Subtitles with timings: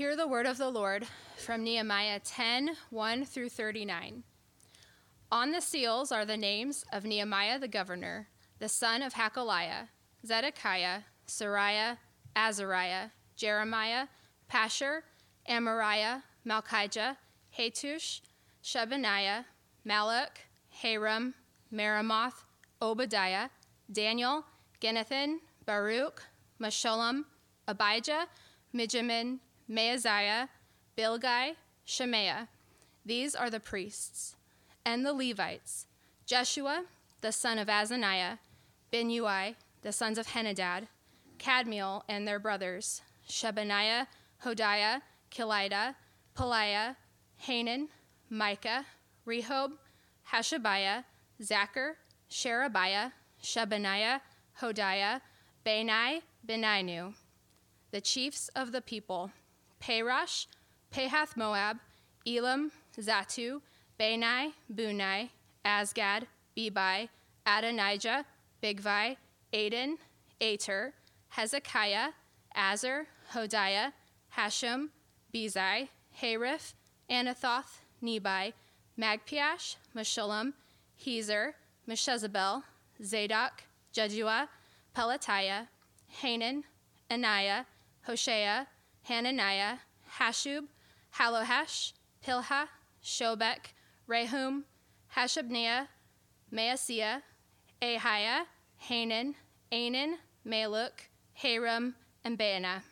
[0.00, 4.22] Hear the word of the Lord from Nehemiah 10 1 through 39.
[5.30, 8.28] On the seals are the names of Nehemiah the governor,
[8.60, 9.88] the son of Hachaliah,
[10.26, 11.98] Zedekiah, Seraiah,
[12.34, 14.06] Azariah, Jeremiah,
[14.50, 15.00] Pashhur,
[15.46, 17.18] Amariah, Malchijah,
[17.58, 18.22] Hattush,
[18.64, 19.44] Shebaniah,
[19.86, 21.34] Malluch, Haram,
[21.70, 22.46] Meremoth,
[22.80, 23.50] Obadiah,
[23.92, 24.46] Daniel,
[24.80, 26.22] Ginnethon, Baruch,
[26.58, 27.24] Meshullam,
[27.68, 28.28] Abijah,
[28.74, 29.40] Mijamin,
[29.70, 30.48] Maaziah,
[30.98, 32.48] Bilgai, Shemaiah.
[33.04, 34.36] These are the priests.
[34.84, 35.86] And the Levites,
[36.26, 36.84] Jeshua,
[37.20, 38.38] the son of Azaniah,
[38.92, 40.88] Binnui, the sons of Henadad,
[41.38, 44.06] Kadmiel and their brothers, Shebaniah,
[44.44, 45.94] Hodiah, Kelita,
[46.36, 46.96] Pelaiah,
[47.36, 47.88] Hanan,
[48.28, 48.84] Micah,
[49.26, 49.72] Rehob,
[50.32, 51.04] Hashabiah,
[51.42, 51.92] Zaccur,
[52.30, 54.20] Sherebiah, Shebaniah,
[54.60, 55.20] Hodiah,
[55.64, 57.14] Benai, Beninu.
[57.90, 59.30] The chiefs of the people,
[59.82, 60.46] Parosh,
[60.92, 61.78] Pahath Moab,
[62.26, 63.60] Elam, Zattu,
[63.98, 65.30] Bani, Bunai,
[65.64, 66.24] Azgad,
[66.56, 67.08] Bebai,
[67.46, 68.24] Adonijah,
[68.62, 69.16] Bigvai,
[69.52, 69.96] Adin,
[70.40, 70.92] Ater,
[71.30, 72.08] Hezekiah,
[72.56, 73.92] Azzur, Hodiah,
[74.36, 74.88] Hashum,
[75.34, 75.88] Bezai,
[76.20, 76.74] Hariph,
[77.10, 78.52] Anathoth, Nebai,
[78.98, 80.52] Magpiash, Meshullam,
[81.04, 81.52] Hezir,
[81.88, 82.62] Meshezabel,
[83.02, 84.48] Zadok, Jaddua,
[84.96, 85.66] Pelatiah,
[86.20, 86.64] Hanan,
[87.10, 87.64] Anaiah,
[88.06, 88.66] Hoshea,
[89.02, 89.78] Hananiah,
[90.18, 90.66] Hasshub,
[91.16, 91.92] Hallohesh,
[92.24, 92.68] Pilha,
[93.02, 93.72] Shobek,
[94.08, 94.62] Rehum,
[95.16, 95.88] Hashabniah,
[96.52, 97.22] Maaseiah,
[97.82, 98.42] Ahiah,
[98.76, 99.34] Hanan,
[99.72, 102.82] Anan, Malluch, Haram, and Baanah.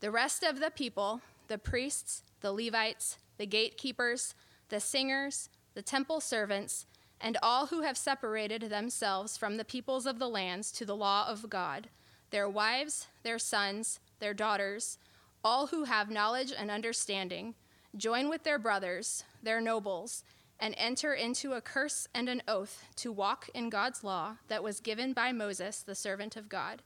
[0.00, 4.34] The rest of the people, the priests, the Levites, the gatekeepers,
[4.68, 6.86] the singers, the temple servants,
[7.20, 11.26] and all who have separated themselves from the peoples of the lands to the law
[11.28, 11.88] of God,
[12.30, 14.98] their wives, their sons, their daughters,
[15.44, 17.54] all who have knowledge and understanding,
[17.96, 20.24] join with their brothers, their nobles,
[20.60, 24.80] and enter into a curse and an oath to walk in God's law that was
[24.80, 26.82] given by Moses, the servant of God,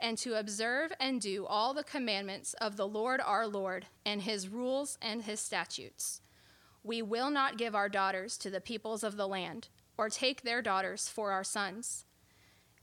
[0.00, 4.48] and to observe and do all the commandments of the Lord our Lord and his
[4.48, 6.20] rules and his statutes.
[6.82, 10.60] We will not give our daughters to the peoples of the land, or take their
[10.60, 12.04] daughters for our sons.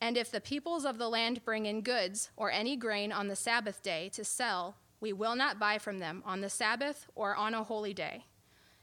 [0.01, 3.35] And if the peoples of the land bring in goods or any grain on the
[3.35, 7.53] Sabbath day to sell, we will not buy from them on the Sabbath or on
[7.53, 8.25] a holy day.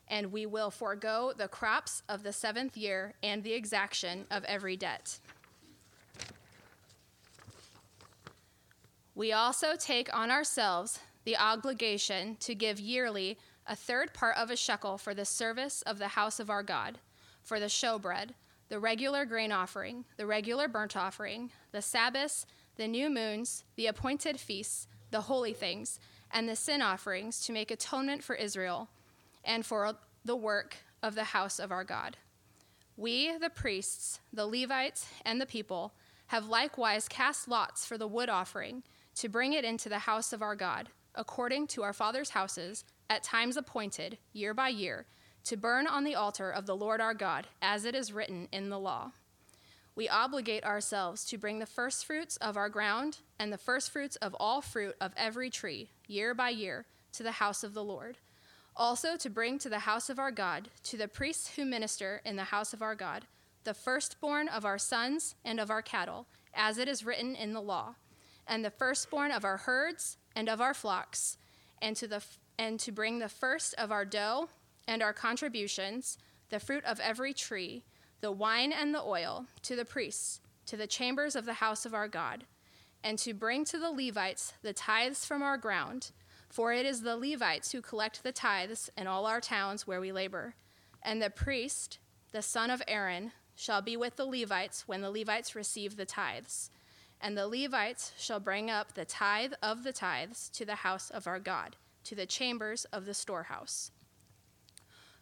[0.09, 4.77] And we will forego the crops of the seventh year and the exaction of every
[4.77, 5.19] debt.
[9.15, 14.57] We also take on ourselves the obligation to give yearly a third part of a
[14.57, 16.99] shekel for the service of the house of our God,
[17.43, 18.31] for the showbread,
[18.69, 22.47] the regular grain offering, the regular burnt offering, the Sabbaths,
[22.77, 26.01] the new moons, the appointed feasts, the holy things,
[26.31, 28.89] and the sin offerings to make atonement for Israel
[29.45, 29.95] and for
[30.25, 32.17] the work of the house of our God.
[32.97, 35.93] We, the priests, the Levites, and the people,
[36.29, 38.83] have likewise cast lots for the wood offering
[39.17, 43.23] to bring it into the house of our God, according to our fathers' houses, at
[43.23, 45.07] times appointed, year by year,
[45.47, 48.69] to burn on the altar of the Lord our God, as it is written in
[48.69, 49.13] the law
[49.97, 54.61] we obligate ourselves to bring the firstfruits of our ground and the firstfruits of all
[54.61, 58.19] fruit of every tree, year by year, to the house of the Lord.
[58.77, 62.37] Also, to bring to the house of our God, to the priests who minister in
[62.37, 63.27] the house of our God,
[63.65, 67.63] the firstborn of our sons and of our cattle, as it is written in the
[67.63, 67.95] law,
[68.47, 71.39] and the firstborn of our herds and of our flocks,
[71.81, 72.23] and to, the,
[72.59, 74.51] and to bring the first of our dough
[74.87, 77.85] and our contributions, the fruit of every tree
[78.21, 81.95] the wine and the oil to the priests, to the chambers of the house of
[81.95, 82.45] our God,
[83.05, 86.11] and to bring to the Levites the tithes from our ground,
[86.49, 90.13] for it is the Levites who collect the tithes in all our towns where we
[90.13, 90.55] labor.
[91.03, 91.99] And the priest,
[92.33, 96.71] the son of Aaron, shall be with the Levites when the Levites receive the tithes.
[97.21, 101.27] And the Levites shall bring up the tithe of the tithes to the house of
[101.27, 103.91] our God, to the chambers of the storehouse.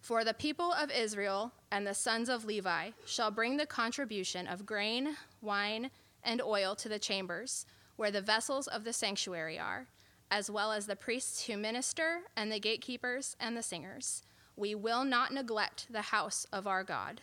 [0.05, 4.67] For the people of Israel and the sons of Levi shall bring the contribution of
[4.67, 5.91] grain, wine,
[6.23, 7.65] and oil to the chambers,
[7.97, 9.87] where the vessels of the sanctuary are,
[10.31, 14.23] as well as the priests who minister, and the gatekeepers and the singers.
[14.57, 17.23] We will not neglect the house of our God.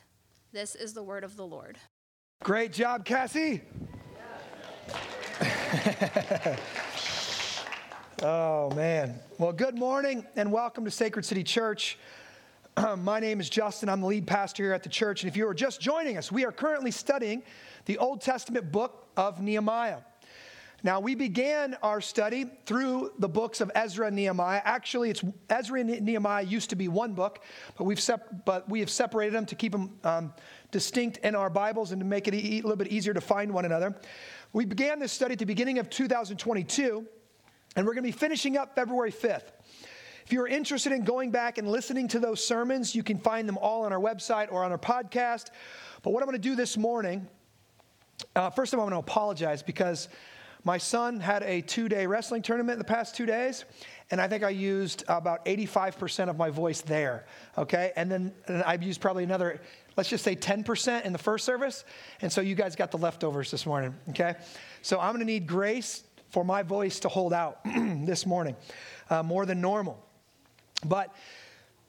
[0.52, 1.78] This is the word of the Lord.
[2.42, 3.62] Great job, Cassie.
[8.24, 9.20] oh, man.
[9.38, 12.00] Well, good morning and welcome to Sacred City Church.
[12.98, 13.90] My name is Justin.
[13.90, 15.24] I'm the lead pastor here at the church.
[15.24, 17.44] And if you are just joining us, we are currently studying
[17.86, 20.00] the Old Testament book of Nehemiah.
[20.84, 24.62] Now, we began our study through the books of Ezra and Nehemiah.
[24.64, 27.44] Actually, it's Ezra and Nehemiah used to be one book,
[27.78, 30.34] but we've sep- but we have separated them to keep them um,
[30.72, 33.66] distinct in our Bibles and to make it a little bit easier to find one
[33.66, 33.96] another.
[34.54, 37.06] We began this study at the beginning of 2022,
[37.76, 39.52] and we're going to be finishing up February 5th.
[40.26, 43.58] If you're interested in going back and listening to those sermons, you can find them
[43.58, 45.48] all on our website or on our podcast.
[46.04, 47.28] But what I'm going to do this morning,
[48.36, 50.10] uh, first of all, I'm going to apologize because
[50.64, 53.66] my son had a two day wrestling tournament in the past two days,
[54.12, 57.26] and I think I used about 85% of my voice there,
[57.58, 57.94] okay?
[57.96, 59.60] And then and I've used probably another,
[59.98, 61.84] let's just say 10% in the first service,
[62.22, 64.36] and so you guys got the leftovers this morning, okay?
[64.84, 68.56] So I'm gonna need grace for my voice to hold out this morning
[69.10, 70.00] uh, more than normal.
[70.86, 71.14] But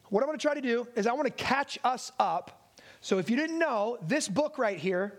[0.09, 2.75] what I'm gonna try to do is I wanna catch us up.
[3.01, 5.19] So if you didn't know, this book right here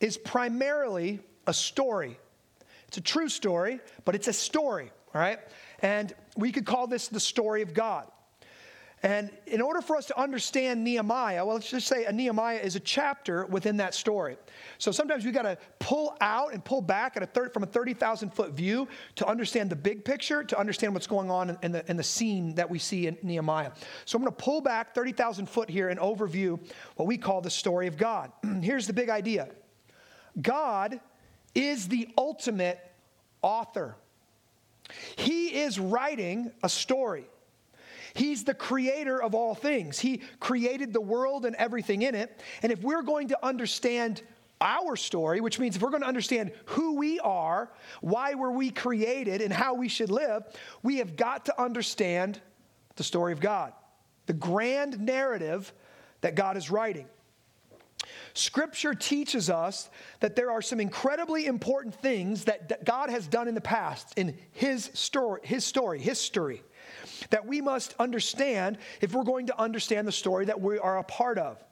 [0.00, 2.18] is primarily a story
[2.92, 5.38] it's a true story, but it's a story, all right?
[5.78, 8.06] And we could call this the story of God.
[9.04, 12.76] And in order for us to understand Nehemiah, well, let's just say a Nehemiah is
[12.76, 14.36] a chapter within that story.
[14.78, 18.52] So sometimes we've got to pull out and pull back a from a 30,000 foot
[18.52, 22.02] view to understand the big picture, to understand what's going on in the, in the
[22.04, 23.72] scene that we see in Nehemiah.
[24.04, 26.60] So I'm going to pull back 30,000 foot here and overview
[26.94, 28.30] what we call the story of God.
[28.62, 29.48] Here's the big idea
[30.40, 31.00] God
[31.56, 32.78] is the ultimate
[33.42, 33.96] author.
[35.16, 37.24] He is writing a story.
[38.14, 39.98] He's the creator of all things.
[39.98, 42.40] He created the world and everything in it.
[42.62, 44.22] And if we're going to understand
[44.60, 48.70] our story, which means if we're going to understand who we are, why were we
[48.70, 50.44] created, and how we should live,
[50.82, 52.40] we have got to understand
[52.96, 53.72] the story of God,
[54.26, 55.72] the grand narrative
[56.20, 57.06] that God is writing.
[58.34, 63.54] Scripture teaches us that there are some incredibly important things that God has done in
[63.54, 66.62] the past in his story, his story, history,
[67.30, 71.04] that we must understand if we're going to understand the story that we are a
[71.04, 71.62] part of.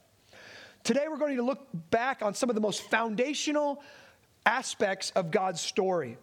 [0.83, 3.83] Today we're going to look back on some of the most foundational
[4.47, 6.17] aspects of God's story.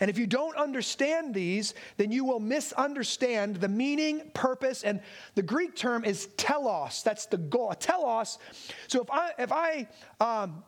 [0.00, 5.00] And if you don't understand these, then you will misunderstand the meaning, purpose, and
[5.34, 7.02] the Greek term is telos.
[7.02, 7.72] That's the goal.
[7.78, 8.38] Telos.
[8.86, 9.88] So if I if I
[10.20, 10.62] um,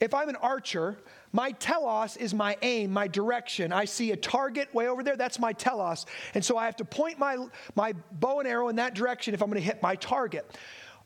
[0.00, 0.96] if I'm an archer,
[1.32, 3.72] my telos is my aim, my direction.
[3.72, 6.06] I see a target way over there, that's my telos.
[6.34, 9.42] And so I have to point my, my bow and arrow in that direction if
[9.42, 10.56] I'm going to hit my target.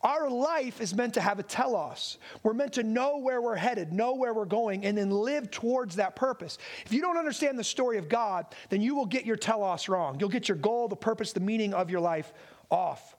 [0.02, 2.18] Our life is meant to have a telos.
[2.42, 5.96] We're meant to know where we're headed, know where we're going, and then live towards
[5.96, 6.58] that purpose.
[6.84, 10.18] If you don't understand the story of God, then you will get your telos wrong.
[10.18, 12.32] You'll get your goal, the purpose, the meaning of your life
[12.68, 13.16] off.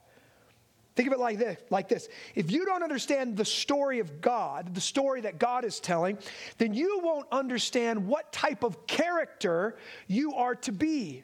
[0.95, 2.07] Think of it like this, like this.
[2.35, 6.19] If you don't understand the story of God, the story that God is telling,
[6.59, 11.23] then you won't understand what type of character you are to be.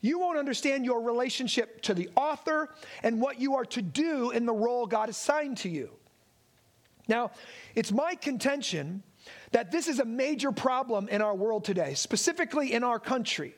[0.00, 4.46] You won't understand your relationship to the author and what you are to do in
[4.46, 5.90] the role God assigned to you.
[7.08, 7.30] Now,
[7.74, 9.02] it's my contention
[9.52, 13.54] that this is a major problem in our world today, specifically in our country.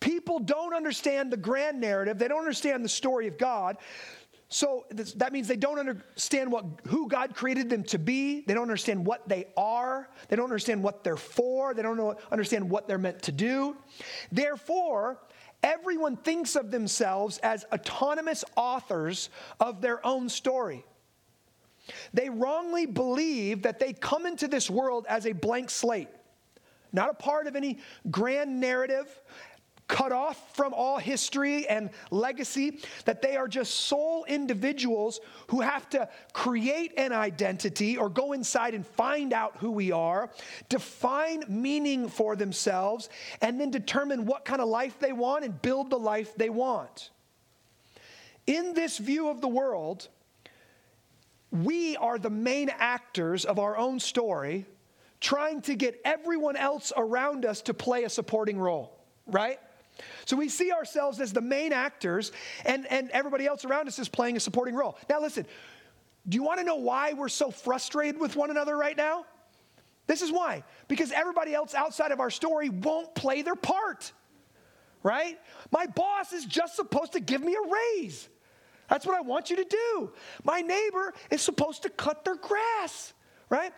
[0.00, 3.76] People don't understand the grand narrative, they don't understand the story of God.
[4.52, 8.40] So that means they don't understand what, who God created them to be.
[8.40, 10.08] They don't understand what they are.
[10.26, 11.72] They don't understand what they're for.
[11.72, 13.76] They don't know, understand what they're meant to do.
[14.32, 15.20] Therefore,
[15.62, 20.84] everyone thinks of themselves as autonomous authors of their own story.
[22.12, 26.08] They wrongly believe that they come into this world as a blank slate,
[26.92, 27.78] not a part of any
[28.10, 29.06] grand narrative,
[29.90, 35.90] cut off from all history and legacy, that they are just sole individuals who have
[35.90, 40.30] to create an identity or go inside and find out who we are,
[40.68, 43.08] define meaning for themselves,
[43.42, 47.10] and then determine what kind of life they want and build the life they want.
[48.46, 50.06] In this view of the world,
[51.50, 54.66] we are the main actors of our own story,
[55.20, 59.58] trying to get everyone else around us to play a supporting role, right?
[60.24, 62.32] So we see ourselves as the main actors,
[62.64, 64.96] and, and everybody else around us is playing a supporting role.
[65.08, 65.46] Now, listen,
[66.28, 69.24] do you want to know why we're so frustrated with one another right now?
[70.06, 70.64] This is why.
[70.88, 74.12] Because everybody else outside of our story won't play their part,
[75.02, 75.38] right?
[75.70, 78.28] My boss is just supposed to give me a raise.
[78.88, 80.12] That's what I want you to do.
[80.42, 83.12] My neighbor is supposed to cut their grass,
[83.48, 83.72] right?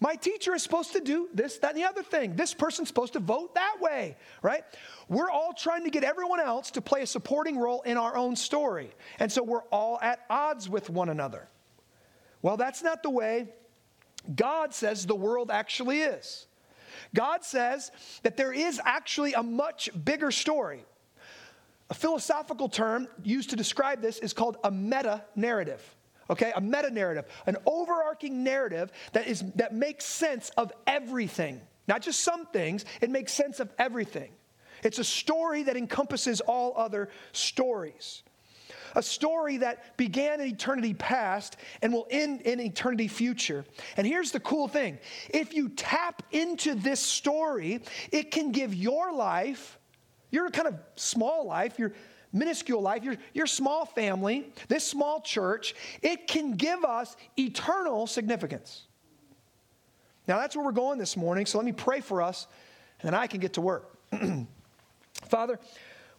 [0.00, 2.36] My teacher is supposed to do this, that, and the other thing.
[2.36, 4.62] This person's supposed to vote that way, right?
[5.08, 8.36] We're all trying to get everyone else to play a supporting role in our own
[8.36, 8.90] story.
[9.18, 11.48] And so we're all at odds with one another.
[12.42, 13.48] Well, that's not the way
[14.34, 16.46] God says the world actually is.
[17.14, 17.90] God says
[18.22, 20.84] that there is actually a much bigger story.
[21.90, 25.82] A philosophical term used to describe this is called a meta narrative.
[26.30, 31.60] Okay, a meta narrative, an overarching narrative that, is, that makes sense of everything.
[31.86, 34.30] Not just some things, it makes sense of everything.
[34.82, 38.22] It's a story that encompasses all other stories.
[38.94, 43.64] A story that began in eternity past and will end in eternity future.
[43.96, 44.98] And here's the cool thing
[45.30, 47.80] if you tap into this story,
[48.12, 49.78] it can give your life,
[50.30, 51.92] your kind of small life, your
[52.32, 58.82] minuscule life, your, your small family, this small church, it can give us eternal significance.
[60.26, 62.46] Now, that's where we're going this morning, so let me pray for us,
[63.00, 63.96] and then I can get to work.
[65.28, 65.58] Father,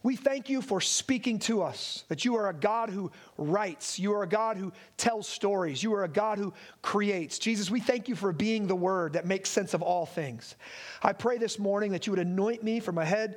[0.02, 3.98] we thank you for speaking to us, that you are a God who writes.
[3.98, 5.82] You are a God who tells stories.
[5.82, 7.38] You are a God who creates.
[7.38, 10.56] Jesus, we thank you for being the word that makes sense of all things.
[11.02, 13.36] I pray this morning that you would anoint me from my head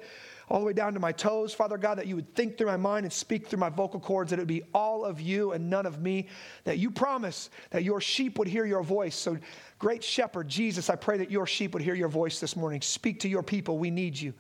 [0.50, 1.53] all the way down to my toes.
[1.53, 4.29] Father God, that you would think through my mind and speak through my vocal cords,
[4.29, 6.27] that it would be all of you and none of me.
[6.63, 9.15] That you promise that your sheep would hear your voice.
[9.15, 9.38] So,
[9.79, 12.81] great shepherd, Jesus, I pray that your sheep would hear your voice this morning.
[12.81, 13.77] Speak to your people.
[13.77, 14.33] We need you.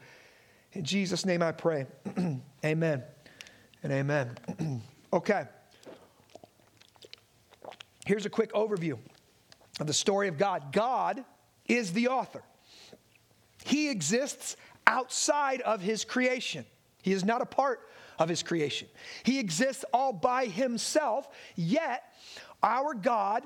[0.73, 1.85] In Jesus' name I pray.
[2.65, 3.03] amen
[3.83, 4.37] and amen.
[5.13, 5.45] okay.
[8.05, 8.97] Here's a quick overview
[9.79, 10.71] of the story of God.
[10.71, 11.23] God
[11.67, 12.43] is the author,
[13.63, 16.65] He exists outside of His creation.
[17.01, 17.81] He is not a part
[18.19, 18.87] of His creation.
[19.23, 22.03] He exists all by Himself, yet
[22.61, 23.43] our God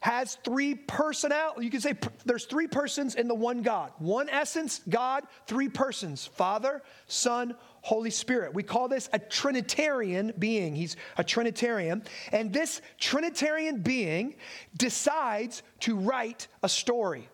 [0.00, 1.64] has three personality.
[1.64, 3.90] You can say there's three persons in the one God.
[3.98, 8.54] One essence, God, three persons Father, Son, Holy Spirit.
[8.54, 10.74] We call this a Trinitarian being.
[10.76, 12.04] He's a Trinitarian.
[12.30, 14.36] And this Trinitarian being
[14.76, 17.28] decides to write a story,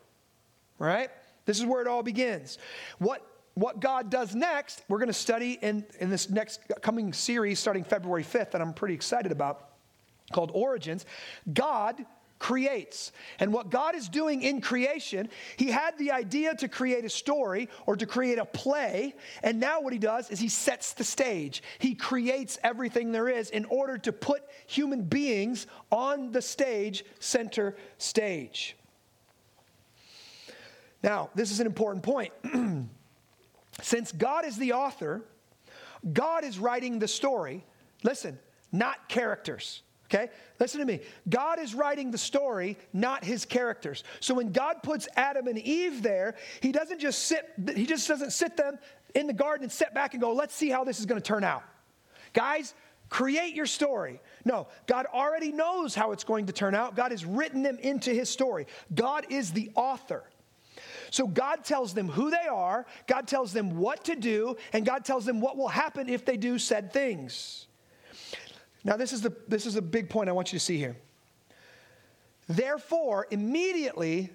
[0.79, 1.11] right?
[1.45, 2.59] This is where it all begins.
[2.99, 7.59] What what God does next, we're going to study in, in this next coming series
[7.59, 9.69] starting February 5th, that I'm pretty excited about,
[10.33, 11.05] called Origins.
[11.53, 12.05] God
[12.39, 13.13] creates.
[13.39, 17.69] And what God is doing in creation, He had the idea to create a story
[17.87, 19.15] or to create a play.
[19.43, 21.63] And now what He does is He sets the stage.
[21.79, 27.77] He creates everything there is in order to put human beings on the stage, center
[27.99, 28.77] stage.
[31.03, 32.33] Now, this is an important point.
[33.83, 35.23] Since God is the author,
[36.11, 37.65] God is writing the story.
[38.03, 38.39] Listen,
[38.71, 39.83] not characters.
[40.07, 40.31] Okay?
[40.61, 41.01] Listen to me.
[41.29, 44.05] God is writing the story, not his characters.
[44.21, 48.33] So when God puts Adam and Eve there, he doesn't just sit, he just doesn't
[48.33, 48.79] sit them
[49.15, 51.27] in the garden and sit back and go, let's see how this is going to
[51.27, 51.63] turn out.
[52.35, 52.75] Guys,
[53.09, 54.21] create your story.
[54.45, 56.95] No, God already knows how it's going to turn out.
[56.95, 58.67] God has written them into his story.
[58.95, 60.25] God is the author.
[61.13, 65.05] So God tells them who they are, God tells them what to do, and God
[65.05, 67.67] tells them what will happen if they do said things.
[68.83, 70.97] Now, this is, the, this is a big point I want you to see here.
[72.49, 74.31] Therefore, immediately,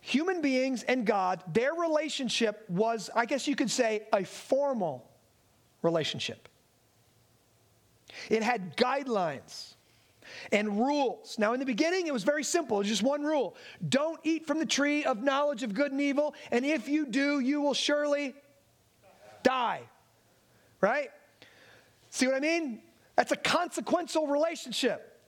[0.00, 5.10] human beings and God, their relationship was, I guess you could say, a formal
[5.80, 6.50] relationship.
[8.28, 9.72] It had guidelines
[10.52, 11.38] and rules.
[11.38, 12.82] Now, in the beginning, it was very simple.
[12.82, 13.56] Just one rule
[13.88, 17.40] don't eat from the tree of knowledge of good and evil, and if you do,
[17.40, 18.34] you will surely
[19.42, 19.80] die.
[20.80, 21.10] Right?
[22.10, 22.82] See what I mean?
[23.16, 25.20] That's a consequential relationship,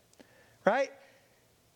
[0.64, 0.90] right?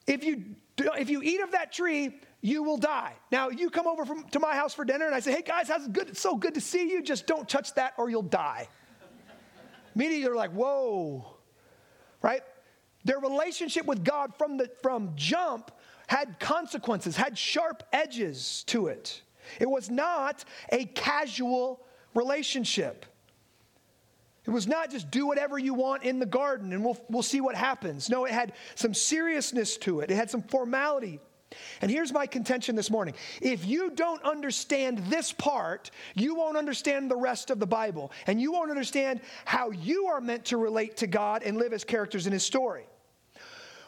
[0.06, 0.45] If you,
[0.78, 3.12] if you eat of that tree, you will die.
[3.30, 5.68] Now, you come over from, to my house for dinner and I say, hey guys,
[5.68, 6.09] how's it good?
[6.09, 7.02] It's so good to see you.
[7.02, 8.68] Just don't touch that or you'll die.
[9.95, 11.37] Immediately you're like, whoa,
[12.23, 12.42] right?
[13.06, 15.70] Their relationship with God from the from jump
[16.08, 19.22] had consequences, had sharp edges to it.
[19.60, 23.06] It was not a casual relationship.
[24.44, 27.40] It was not just do whatever you want in the garden and we'll, we'll see
[27.40, 28.10] what happens.
[28.10, 31.20] No, it had some seriousness to it, it had some formality.
[31.80, 33.14] And here's my contention this morning.
[33.40, 38.10] If you don't understand this part, you won't understand the rest of the Bible.
[38.26, 41.84] And you won't understand how you are meant to relate to God and live as
[41.84, 42.84] characters in His story.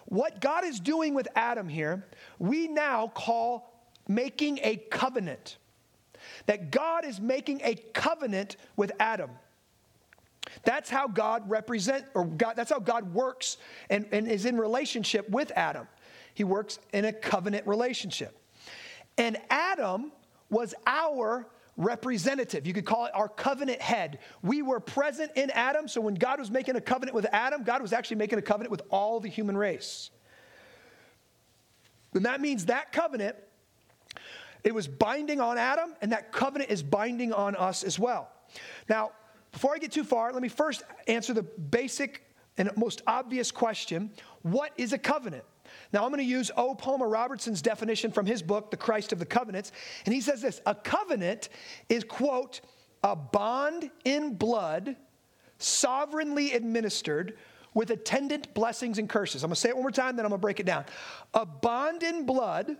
[0.08, 2.06] What God is doing with Adam here,
[2.38, 3.72] we now call
[4.08, 5.58] making a covenant.
[6.46, 9.30] That God is making a covenant with Adam.
[10.64, 13.58] That's how God represent or God, that's how God works
[13.90, 15.86] and, and is in relationship with Adam.
[16.32, 18.38] He works in a covenant relationship.
[19.18, 20.12] And Adam
[20.48, 21.46] was our
[21.78, 22.66] representative.
[22.66, 24.18] You could call it our covenant head.
[24.42, 27.80] We were present in Adam, so when God was making a covenant with Adam, God
[27.80, 30.10] was actually making a covenant with all the human race.
[32.12, 33.36] And that means that covenant
[34.64, 38.28] It was binding on Adam, and that covenant is binding on us as well.
[38.88, 39.12] Now,
[39.52, 42.24] before I get too far, let me first answer the basic
[42.58, 44.10] and most obvious question
[44.42, 45.44] What is a covenant?
[45.92, 46.74] Now, I'm going to use O.
[46.74, 49.72] Palmer Robertson's definition from his book, The Christ of the Covenants.
[50.04, 51.48] And he says this A covenant
[51.88, 52.60] is, quote,
[53.02, 54.96] a bond in blood,
[55.58, 57.38] sovereignly administered
[57.74, 59.42] with attendant blessings and curses.
[59.42, 60.84] I'm going to say it one more time, then I'm going to break it down.
[61.34, 62.76] A bond in blood,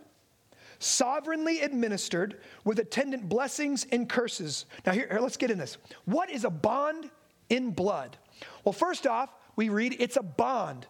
[0.79, 4.67] sovereignly administered with attendant blessings and curses.
[4.85, 5.79] Now, here, here, let's get in this.
[6.05, 7.11] What is a bond
[7.49, 8.17] in blood?
[8.65, 10.87] Well, first off, we read it's a bond.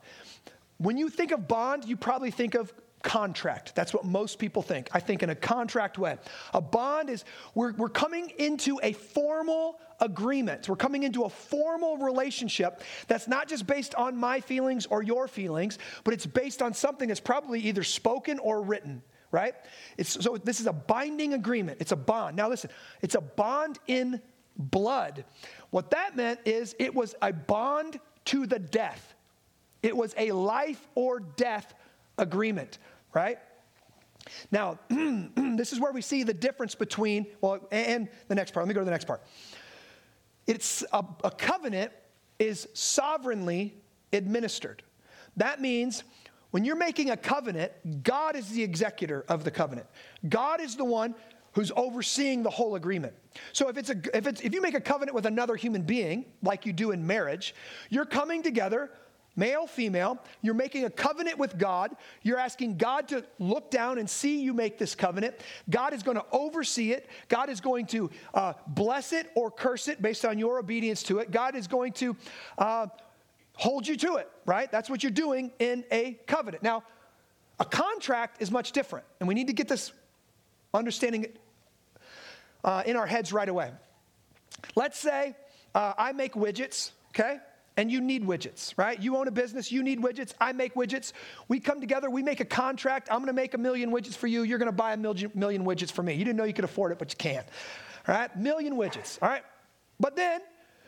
[0.79, 3.75] When you think of bond, you probably think of contract.
[3.75, 4.89] That's what most people think.
[4.93, 6.17] I think in a contract way.
[6.53, 10.69] A bond is we're, we're coming into a formal agreement.
[10.69, 15.29] We're coming into a formal relationship that's not just based on my feelings or your
[15.29, 19.55] feelings, but it's based on something that's probably either spoken or written right?
[19.99, 21.83] It's, so this is a binding agreement.
[21.83, 22.35] It's a bond.
[22.35, 22.71] Now listen,
[23.03, 24.23] it's a bond in
[24.57, 25.25] blood.
[25.69, 29.15] What that meant is it was a bond to the death.
[29.83, 31.75] It was a life or death
[32.17, 32.79] agreement,
[33.15, 33.39] right?
[34.51, 38.65] Now, this is where we see the difference between, well, and the next part.
[38.65, 39.23] Let me go to the next part.
[40.47, 41.93] It's a, a covenant
[42.39, 43.75] is sovereignly
[44.13, 44.83] administered.
[45.37, 46.05] That means
[46.51, 49.87] when you're making a covenant, God is the executor of the covenant.
[50.29, 51.15] God is the one
[51.53, 53.15] who's overseeing the whole agreement.
[53.53, 56.25] So if it's a if it's if you make a covenant with another human being
[56.43, 57.55] like you do in marriage,
[57.91, 58.91] you're coming together
[59.39, 61.97] male, female, you're making a covenant with God.
[62.23, 65.37] You're asking God to look down and see you make this covenant.
[65.71, 67.09] God is going to oversee it.
[67.29, 71.21] God is going to uh, bless it or curse it based on your obedience to
[71.21, 71.31] it.
[71.31, 72.17] God is going to
[72.59, 72.89] uh,
[73.55, 74.71] hold you to it, right?
[74.71, 76.63] That's what you're doing in a covenant.
[76.63, 76.83] Now,
[77.61, 79.93] a contract is much different, and we need to get this
[80.75, 81.27] understanding
[82.65, 83.73] uh, in our heads right away.
[84.75, 85.37] Let's say
[85.75, 87.39] uh, I make widgets, okay?
[87.79, 89.01] And you need widgets, right?
[89.01, 91.13] You own a business, you need widgets, I make widgets.
[91.47, 93.09] We come together, we make a contract.
[93.09, 95.93] I'm gonna make a million widgets for you, you're gonna buy a million, million widgets
[95.93, 96.15] for me.
[96.15, 97.45] You didn't know you could afford it, but you can.
[98.09, 98.37] All right?
[98.37, 99.45] Million widgets, all right?
[100.01, 100.41] But then,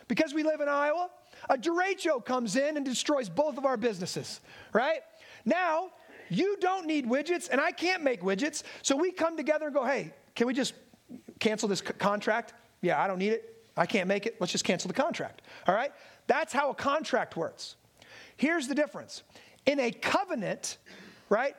[0.09, 1.11] because we live in Iowa,
[1.49, 4.41] a derecho comes in and destroys both of our businesses,
[4.73, 5.03] right?
[5.45, 5.91] Now,
[6.29, 8.65] you don't need widgets, and I can't make widgets.
[8.83, 10.75] So we come together and go, hey, can we just
[11.39, 12.53] cancel this c- contract?
[12.83, 13.65] Yeah, I don't need it.
[13.77, 14.37] I can't make it.
[14.41, 15.43] Let's just cancel the contract.
[15.69, 15.93] All right?
[16.31, 17.75] That's how a contract works.
[18.37, 19.25] Here's the difference
[19.67, 20.79] in a covenant,
[21.29, 21.57] right?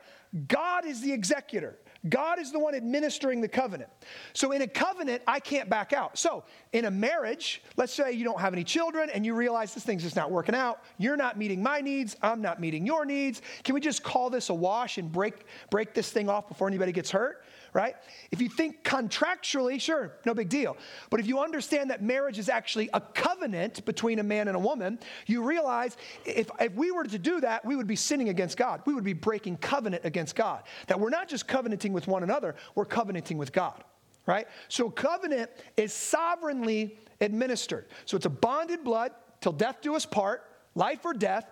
[0.48, 1.76] God is the executor.
[2.08, 3.90] God is the one administering the covenant.
[4.32, 6.16] So in a covenant, I can't back out.
[6.16, 9.84] So in a marriage, let's say you don't have any children and you realize this
[9.84, 10.80] thing's just not working out.
[10.96, 12.16] You're not meeting my needs.
[12.22, 13.42] I'm not meeting your needs.
[13.64, 16.92] Can we just call this a wash and break, break this thing off before anybody
[16.92, 17.44] gets hurt?
[17.72, 17.94] Right?
[18.30, 20.76] If you think contractually, sure, no big deal.
[21.08, 24.60] But if you understand that marriage is actually a covenant between a man and a
[24.60, 28.58] woman, you realize if, if we were to do that, we would be sinning against
[28.58, 28.82] God.
[28.84, 30.64] We would be breaking covenant against God.
[30.86, 33.82] That we're not just covenanting with one another, we're covenanting with God,
[34.26, 34.46] right?
[34.68, 37.86] So covenant is sovereignly administered.
[38.04, 41.46] So it's a bonded blood till death do us part, life or death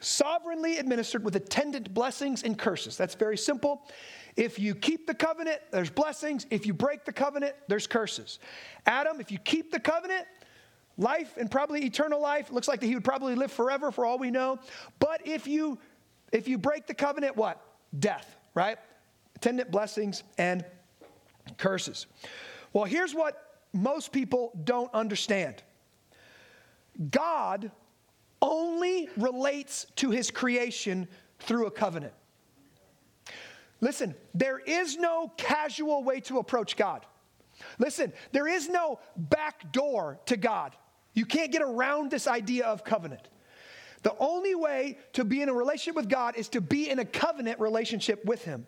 [0.00, 2.96] sovereignly administered with attendant blessings and curses.
[2.96, 3.82] That's very simple.
[4.36, 6.46] If you keep the covenant, there's blessings.
[6.50, 8.38] If you break the covenant, there's curses.
[8.86, 10.26] Adam, if you keep the covenant,
[10.96, 14.18] life and probably eternal life, looks like that he would probably live forever for all
[14.18, 14.58] we know.
[14.98, 15.78] But if you
[16.32, 17.60] if you break the covenant, what?
[17.98, 18.78] Death, right?
[19.36, 20.64] Attendant blessings and
[21.56, 22.06] curses.
[22.72, 25.62] Well, here's what most people don't understand.
[27.10, 27.70] God
[28.40, 31.08] only relates to his creation
[31.40, 32.12] through a covenant.
[33.80, 37.06] Listen, there is no casual way to approach God.
[37.78, 40.74] Listen, there is no back door to God.
[41.14, 43.28] You can't get around this idea of covenant.
[44.02, 47.04] The only way to be in a relationship with God is to be in a
[47.04, 48.66] covenant relationship with Him.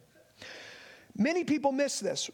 [1.17, 2.31] Many people miss this.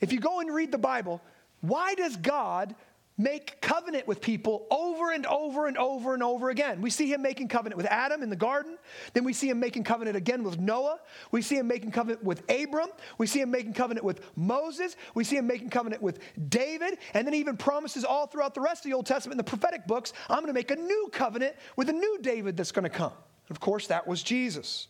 [0.00, 1.22] If you go and read the Bible,
[1.60, 2.74] why does God
[3.22, 6.80] make covenant with people over and over and over and over again.
[6.80, 8.78] We see him making covenant with Adam in the garden.
[9.12, 11.00] Then we see him making covenant again with Noah.
[11.30, 12.88] We see him making covenant with Abram.
[13.18, 14.96] We see him making covenant with Moses.
[15.14, 16.98] We see him making covenant with David.
[17.14, 19.44] And then he even promises all throughout the rest of the Old Testament in the
[19.44, 22.84] prophetic books, I'm going to make a new covenant with a new David that's going
[22.84, 23.12] to come.
[23.48, 24.88] And of course, that was Jesus.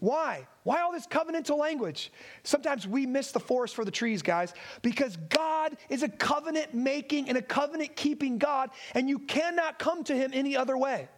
[0.00, 0.46] Why?
[0.64, 2.10] Why all this covenantal language?
[2.42, 7.28] Sometimes we miss the forest for the trees, guys, because God is a covenant making
[7.28, 11.08] and a covenant keeping God, and you cannot come to Him any other way.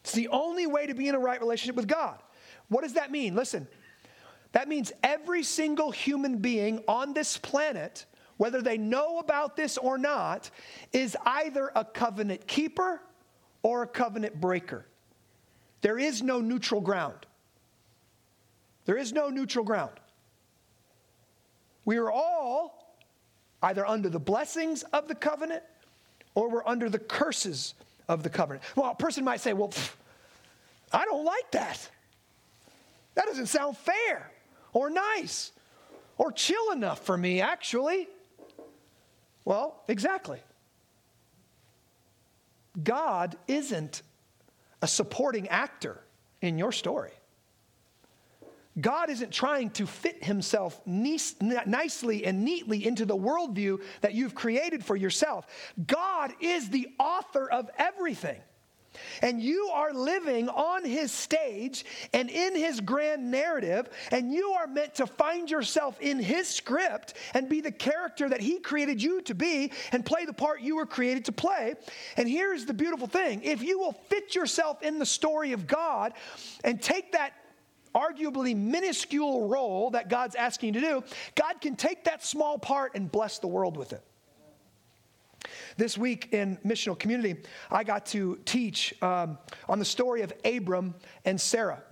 [0.00, 2.18] It's the only way to be in a right relationship with God.
[2.68, 3.34] What does that mean?
[3.34, 3.68] Listen,
[4.54, 9.98] That means every single human being on this planet, whether they know about this or
[9.98, 10.48] not,
[10.92, 13.02] is either a covenant keeper
[13.64, 14.86] or a covenant breaker.
[15.84, 17.26] There is no neutral ground.
[18.86, 19.92] There is no neutral ground.
[21.84, 22.96] We are all
[23.62, 25.62] either under the blessings of the covenant
[26.34, 27.74] or we're under the curses
[28.08, 28.64] of the covenant.
[28.74, 29.92] Well, a person might say, well, pff,
[30.90, 31.86] I don't like that.
[33.14, 34.30] That doesn't sound fair
[34.72, 35.52] or nice
[36.16, 38.08] or chill enough for me, actually.
[39.44, 40.40] Well, exactly.
[42.82, 44.00] God isn't
[44.84, 45.98] a supporting actor
[46.42, 47.12] in your story.
[48.78, 54.84] God isn't trying to fit himself nicely and neatly into the worldview that you've created
[54.84, 55.46] for yourself.
[55.86, 58.42] God is the author of everything.
[59.22, 64.66] And you are living on his stage and in his grand narrative, and you are
[64.66, 69.22] meant to find yourself in his script and be the character that he created you
[69.22, 71.74] to be and play the part you were created to play.
[72.16, 76.12] And here's the beautiful thing if you will fit yourself in the story of God
[76.62, 77.32] and take that
[77.94, 81.04] arguably minuscule role that God's asking you to do,
[81.34, 84.02] God can take that small part and bless the world with it.
[85.76, 90.94] This week in missional community, I got to teach um, on the story of Abram
[91.24, 91.82] and Sarah.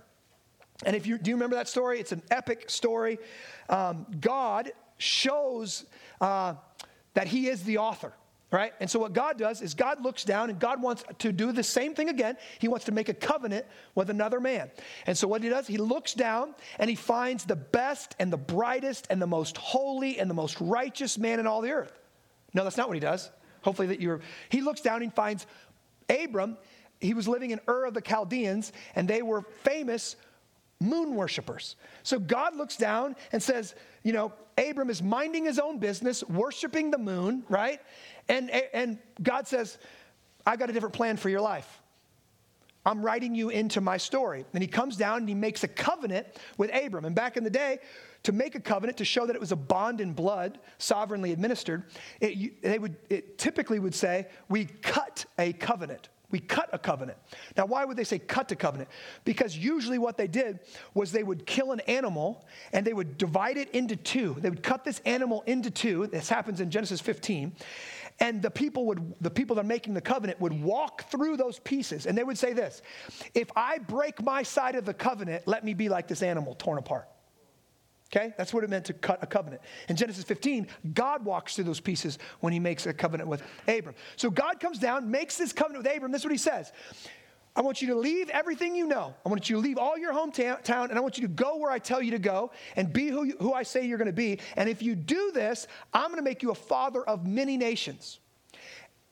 [0.85, 3.19] And if you do you remember that story, it's an epic story.
[3.69, 5.85] Um, God shows
[6.21, 6.55] uh,
[7.13, 8.13] that He is the author
[8.53, 8.71] right?
[8.79, 11.63] And so what God does is God looks down and God wants to do the
[11.63, 12.37] same thing again.
[12.59, 13.65] He wants to make a covenant
[13.95, 14.69] with another man.
[15.07, 18.37] And so what he does, he looks down and he finds the best and the
[18.37, 21.99] brightest and the most holy and the most righteous man in all the earth.
[22.53, 23.31] No, that's not what he does.
[23.63, 25.45] Hopefully that you're he looks down and finds
[26.09, 26.57] Abram.
[26.99, 30.15] He was living in Ur of the Chaldeans and they were famous
[30.79, 31.75] moon worshippers.
[32.03, 36.91] So God looks down and says, you know, Abram is minding his own business, worshiping
[36.91, 37.79] the moon, right?
[38.29, 39.77] And, and God says,
[40.45, 41.81] I've got a different plan for your life.
[42.85, 44.45] I'm writing you into my story.
[44.53, 47.05] And he comes down and he makes a covenant with Abram.
[47.05, 47.79] And back in the day,
[48.23, 51.83] to make a covenant to show that it was a bond in blood, sovereignly administered,
[52.19, 56.09] it, they would, it typically would say, We cut a covenant.
[56.33, 57.19] We cut a covenant.
[57.55, 58.89] Now, why would they say cut a covenant?
[59.23, 60.61] Because usually what they did
[60.95, 64.35] was they would kill an animal and they would divide it into two.
[64.39, 66.07] They would cut this animal into two.
[66.07, 67.53] This happens in Genesis 15.
[68.23, 71.59] And the people would, the people that are making the covenant would walk through those
[71.59, 72.81] pieces and they would say this
[73.35, 76.77] if I break my side of the covenant, let me be like this animal torn
[76.77, 77.09] apart.
[78.07, 78.33] Okay?
[78.37, 79.61] That's what it meant to cut a covenant.
[79.89, 83.95] In Genesis 15, God walks through those pieces when he makes a covenant with Abram.
[84.15, 86.13] So God comes down, makes this covenant with Abram.
[86.13, 86.71] This is what he says.
[87.55, 89.13] I want you to leave everything you know.
[89.25, 91.71] I want you to leave all your hometown, and I want you to go where
[91.71, 94.13] I tell you to go and be who, you, who I say you're going to
[94.13, 94.39] be.
[94.55, 98.19] And if you do this, I'm going to make you a father of many nations.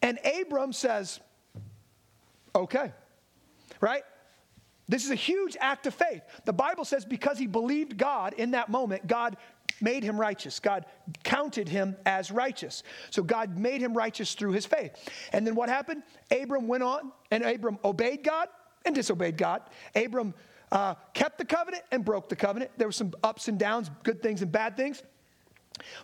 [0.01, 1.19] And Abram says,
[2.55, 2.91] okay,
[3.79, 4.03] right?
[4.89, 6.23] This is a huge act of faith.
[6.45, 9.37] The Bible says because he believed God in that moment, God
[9.81, 10.59] made him righteous.
[10.59, 10.85] God
[11.23, 12.83] counted him as righteous.
[13.09, 14.91] So God made him righteous through his faith.
[15.33, 16.03] And then what happened?
[16.31, 18.47] Abram went on, and Abram obeyed God
[18.85, 19.61] and disobeyed God.
[19.95, 20.33] Abram
[20.71, 22.71] uh, kept the covenant and broke the covenant.
[22.77, 25.03] There were some ups and downs, good things and bad things.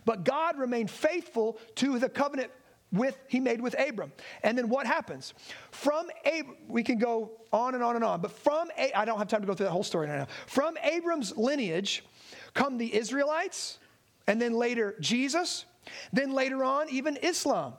[0.06, 2.52] But God remained faithful to the covenant
[2.92, 4.12] with he made with Abram.
[4.44, 5.34] And then what happens?
[5.72, 9.18] From Ab- we can go on and on and on, but from A- I don't
[9.18, 10.28] have time to go through that whole story right now.
[10.46, 12.04] From Abram's lineage
[12.58, 13.78] come the Israelites,
[14.26, 15.66] and then later Jesus,
[16.12, 17.74] then later on even Islam.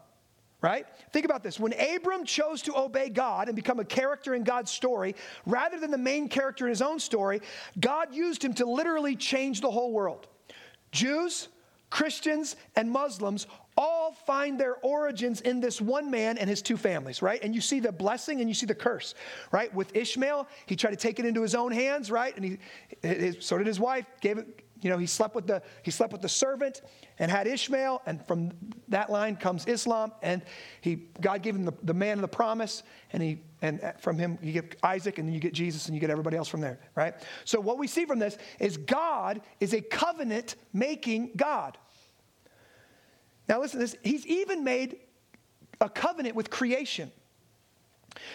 [0.60, 0.86] Right?
[1.12, 1.60] Think about this.
[1.60, 5.14] When Abram chose to obey God and become a character in God's story,
[5.46, 7.40] rather than the main character in his own story,
[7.78, 10.26] God used him to literally change the whole world.
[10.90, 11.48] Jews,
[11.90, 17.22] Christians, and Muslims all find their origins in this one man and his two families,
[17.22, 17.40] right?
[17.44, 19.14] And you see the blessing and you see the curse,
[19.52, 19.72] right?
[19.72, 22.34] With Ishmael, he tried to take it into his own hands, right?
[22.34, 22.58] And he,
[23.00, 26.12] his, so did his wife, gave it, you know, he slept with the he slept
[26.12, 26.82] with the servant
[27.18, 28.52] and had Ishmael, and from
[28.88, 30.42] that line comes Islam, and
[30.80, 34.18] he God gave him the, the man of the promise, and he and uh, from
[34.18, 36.60] him you get Isaac, and then you get Jesus, and you get everybody else from
[36.60, 37.14] there, right?
[37.44, 41.76] So what we see from this is God is a covenant making God.
[43.48, 43.96] Now, listen this.
[44.02, 44.98] He's even made
[45.80, 47.10] a covenant with creation.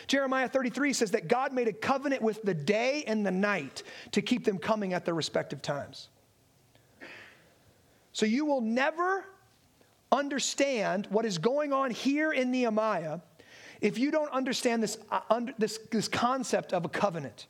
[0.08, 4.22] Jeremiah 33 says that God made a covenant with the day and the night to
[4.22, 6.10] keep them coming at their respective times.
[8.14, 9.26] So you will never
[10.12, 13.20] understand what is going on here in Nehemiah
[13.82, 17.48] if you don't understand this, uh, under, this, this concept of a covenant.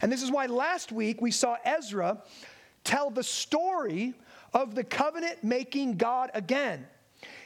[0.00, 2.22] And this is why last week we saw Ezra
[2.84, 4.14] tell the story
[4.52, 6.86] of the covenant making God again.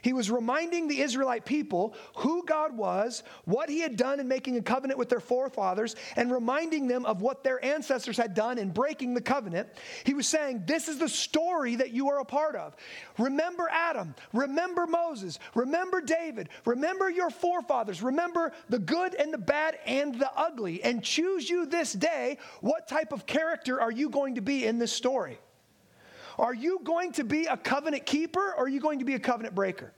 [0.03, 4.57] He was reminding the Israelite people who God was, what He had done in making
[4.57, 8.71] a covenant with their forefathers, and reminding them of what their ancestors had done in
[8.71, 9.69] breaking the covenant.
[10.05, 12.77] He was saying, This is the story that you are a part of.
[13.19, 19.79] Remember Adam, remember Moses, remember David, remember your forefathers, remember the good and the bad
[19.87, 24.37] and the ugly, and choose you this day what type of character are you going
[24.37, 25.39] to be in this story.
[26.39, 29.19] Are you going to be a covenant keeper or are you going to be a
[29.19, 29.93] covenant breaker?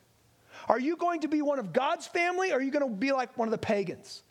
[0.69, 3.13] Are you going to be one of God's family or are you going to be
[3.13, 4.23] like one of the pagans?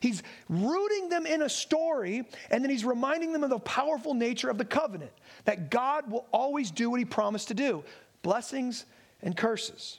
[0.00, 4.48] He's rooting them in a story and then he's reminding them of the powerful nature
[4.48, 5.12] of the covenant
[5.44, 7.84] that God will always do what he promised to do
[8.22, 8.86] blessings
[9.22, 9.98] and curses.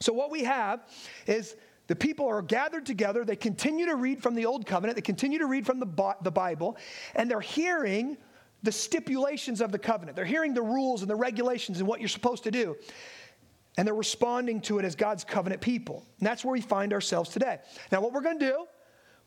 [0.00, 0.80] So, what we have
[1.26, 1.56] is
[1.86, 3.24] the people are gathered together.
[3.24, 6.30] They continue to read from the Old Covenant, they continue to read from the, the
[6.30, 6.76] Bible,
[7.14, 8.16] and they're hearing
[8.62, 10.16] the stipulations of the covenant.
[10.16, 12.76] They're hearing the rules and the regulations and what you're supposed to do.
[13.76, 16.04] And they're responding to it as God's covenant people.
[16.18, 17.58] And that's where we find ourselves today.
[17.90, 18.66] Now, what we're going to do,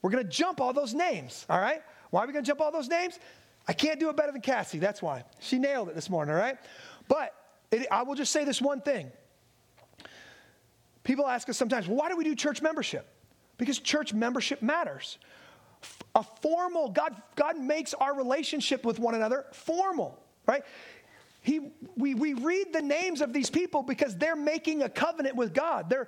[0.02, 1.82] we're going to jump all those names, all right?
[2.12, 3.20] Why are we going to jump all those names?
[3.68, 5.24] I can't do it better than Cassie, that's why.
[5.40, 6.58] She nailed it this morning, all right?
[7.08, 7.34] But
[7.72, 9.12] it, I will just say this one thing.
[11.04, 13.08] People ask us sometimes, well, why do we do church membership?
[13.58, 15.18] Because church membership matters
[16.16, 20.18] a formal, God, God makes our relationship with one another formal,
[20.48, 20.64] right?
[21.42, 21.60] He,
[21.96, 25.90] we, we read the names of these people because they're making a covenant with God.
[25.90, 26.08] They're,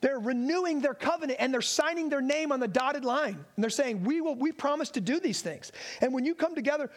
[0.00, 3.34] they're renewing their covenant and they're signing their name on the dotted line.
[3.34, 5.72] And they're saying, we, will, we promise to do these things.
[6.00, 6.90] And when you come together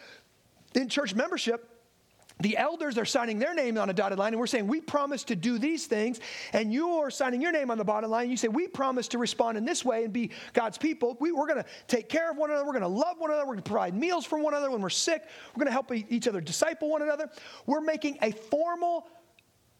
[0.74, 1.75] in church membership,
[2.40, 5.24] the elders are signing their name on a dotted line, and we're saying, We promise
[5.24, 6.20] to do these things.
[6.52, 8.30] And you are signing your name on the bottom line.
[8.30, 11.16] You say, We promise to respond in this way and be God's people.
[11.18, 12.66] We, are going to take care of one another.
[12.66, 13.44] We're going to love one another.
[13.44, 15.22] We're going to provide meals for one another when we're sick.
[15.54, 17.30] We're going to help each other disciple one another.
[17.64, 19.08] We're making a formal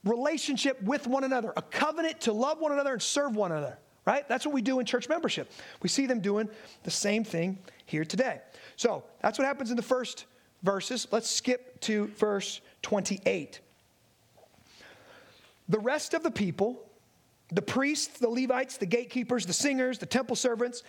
[0.03, 4.27] relationship with one another, a covenant to love one another and serve one another, right?
[4.27, 5.51] That's what we do in church membership.
[5.83, 6.49] We see them doing
[6.83, 8.41] the same thing here today.
[8.77, 10.25] So that's what happens in the first
[10.63, 11.07] verses.
[11.11, 13.59] Let's skip to verse 28.
[15.69, 16.81] The rest of the people,
[17.49, 20.83] the priests, the Levites, the gatekeepers, the singers, the temple servants,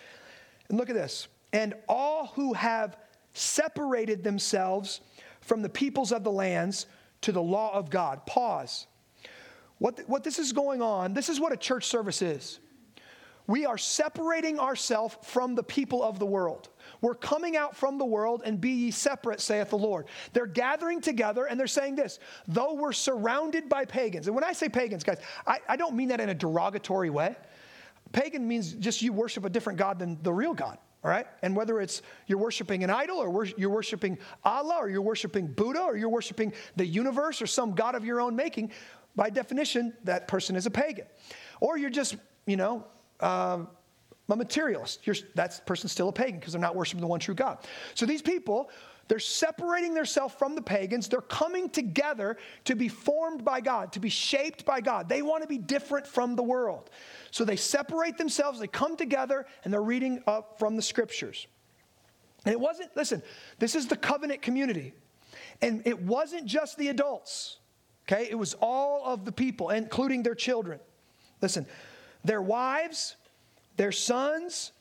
[0.69, 2.97] and look at this, and all who have
[3.33, 5.01] separated themselves
[5.41, 6.85] from the peoples of the lands
[7.21, 8.25] to the law of God.
[8.25, 8.87] Pause.
[9.79, 12.59] What, what this is going on, this is what a church service is.
[13.49, 16.69] We are separating ourselves from the people of the world.
[17.01, 20.05] We're coming out from the world and be ye separate, saith the Lord.
[20.33, 24.27] They're gathering together and they're saying this, though we're surrounded by pagans.
[24.27, 27.35] And when I say pagans, guys, I, I don't mean that in a derogatory way.
[28.11, 30.77] Pagan means just you worship a different God than the real God.
[31.03, 31.25] All right?
[31.41, 35.81] And whether it's you're worshiping an idol or you're worshiping Allah or you're worshiping Buddha
[35.81, 38.73] or you're worshiping the universe or some God of your own making,
[39.15, 41.07] by definition, that person is a pagan.
[41.61, 42.85] Or you're just, you know,
[43.19, 43.59] uh,
[44.29, 45.05] a materialist.
[45.05, 47.59] You're, that person's still a pagan because they're not worshiping the one true God.
[47.95, 48.69] So these people,
[49.07, 51.07] they're separating themselves from the pagans.
[51.07, 55.09] They're coming together to be formed by God, to be shaped by God.
[55.09, 56.91] They want to be different from the world.
[57.31, 61.47] So they separate themselves, they come together, and they're reading up from the scriptures.
[62.45, 63.23] And it wasn't, listen,
[63.57, 64.93] this is the covenant community.
[65.61, 67.57] And it wasn't just the adults,
[68.07, 68.27] okay?
[68.29, 70.79] It was all of the people, including their children.
[71.41, 71.65] Listen,
[72.23, 73.15] their wives,
[73.77, 74.71] their sons,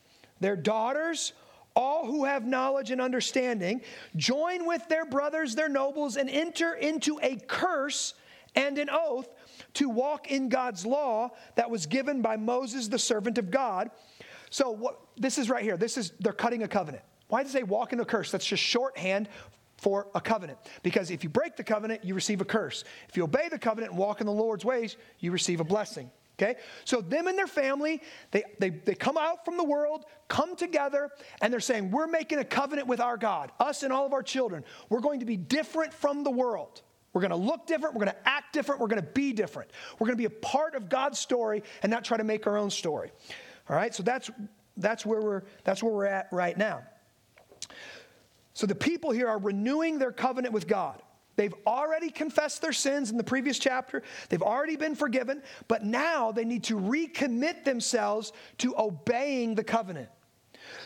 [0.40, 1.32] their daughters,
[1.74, 3.80] all who have knowledge and understanding,
[4.16, 8.14] join with their brothers, their nobles, and enter into a curse
[8.56, 9.28] and an oath
[9.74, 13.90] to walk in God's law that was given by Moses, the servant of God.
[14.50, 15.76] So, what, this is right here.
[15.76, 17.04] This is, they're cutting a covenant.
[17.28, 18.32] Why does say walk in a curse?
[18.32, 19.28] That's just shorthand
[19.76, 20.58] for a covenant.
[20.82, 22.84] Because if you break the covenant, you receive a curse.
[23.08, 26.10] If you obey the covenant and walk in the Lord's ways, you receive a blessing.
[26.38, 26.56] Okay?
[26.84, 31.10] So them and their family, they, they, they come out from the world, come together,
[31.40, 34.22] and they're saying, We're making a covenant with our God, us and all of our
[34.22, 34.64] children.
[34.88, 36.82] We're going to be different from the world.
[37.12, 37.94] We're going to look different.
[37.94, 38.80] We're going to act different.
[38.80, 39.70] We're going to be different.
[39.98, 42.56] We're going to be a part of God's story and not try to make our
[42.56, 43.10] own story.
[43.68, 43.94] All right?
[43.94, 44.30] So that's,
[44.76, 46.82] that's, where, we're, that's where we're at right now.
[48.52, 51.02] So the people here are renewing their covenant with God.
[51.38, 54.02] They've already confessed their sins in the previous chapter.
[54.28, 60.08] They've already been forgiven, but now they need to recommit themselves to obeying the covenant.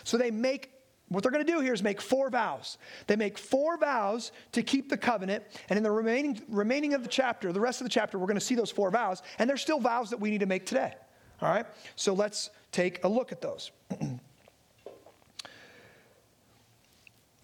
[0.05, 0.69] So they make
[1.09, 2.77] what they're going to do here is make four vows.
[3.07, 7.09] They make four vows to keep the covenant, and in the remaining remaining of the
[7.09, 9.57] chapter, the rest of the chapter, we're going to see those four vows, and they're
[9.57, 10.93] still vows that we need to make today.
[11.41, 11.65] All right?
[11.97, 13.71] So let's take a look at those.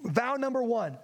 [0.03, 0.99] Vow number 1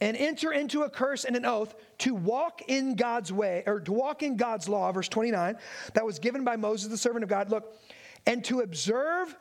[0.00, 3.92] and enter into a curse and an oath to walk in God's way, or to
[3.92, 5.56] walk in God's law, verse 29,
[5.94, 7.50] that was given by Moses, the servant of God.
[7.50, 7.76] Look,
[8.26, 9.36] and to observe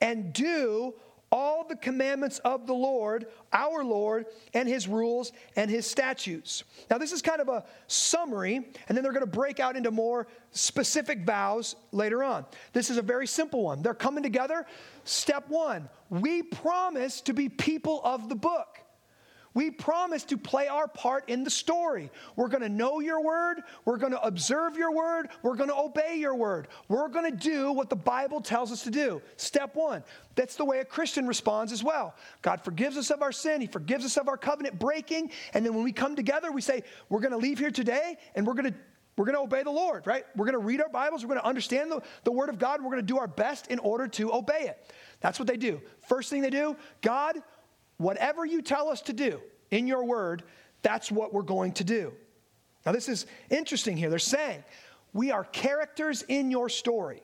[0.00, 0.94] and do
[1.30, 6.62] all the commandments of the Lord, our Lord, and his rules and his statutes.
[6.90, 9.90] Now, this is kind of a summary, and then they're going to break out into
[9.90, 12.44] more specific vows later on.
[12.74, 13.80] This is a very simple one.
[13.80, 14.66] They're coming together.
[15.04, 18.78] Step one, we promise to be people of the book.
[19.54, 22.10] We promise to play our part in the story.
[22.36, 23.62] We're going to know your word.
[23.84, 25.28] We're going to observe your word.
[25.42, 26.68] We're going to obey your word.
[26.88, 29.20] We're going to do what the Bible tells us to do.
[29.36, 30.02] Step one.
[30.34, 32.14] That's the way a Christian responds as well.
[32.40, 33.60] God forgives us of our sin.
[33.60, 35.30] He forgives us of our covenant breaking.
[35.52, 38.46] And then when we come together, we say, we're going to leave here today and
[38.46, 38.74] we're going to
[39.16, 40.24] we're going to obey the Lord, right?
[40.36, 41.22] We're going to read our Bibles.
[41.22, 42.80] We're going to understand the, the Word of God.
[42.80, 44.90] We're going to do our best in order to obey it.
[45.20, 45.82] That's what they do.
[46.08, 47.36] First thing they do, God,
[47.98, 50.42] Whatever you tell us to do in your word,
[50.82, 52.12] that's what we're going to do.
[52.84, 54.10] Now, this is interesting here.
[54.10, 54.64] They're saying,
[55.12, 57.22] We are characters in your story.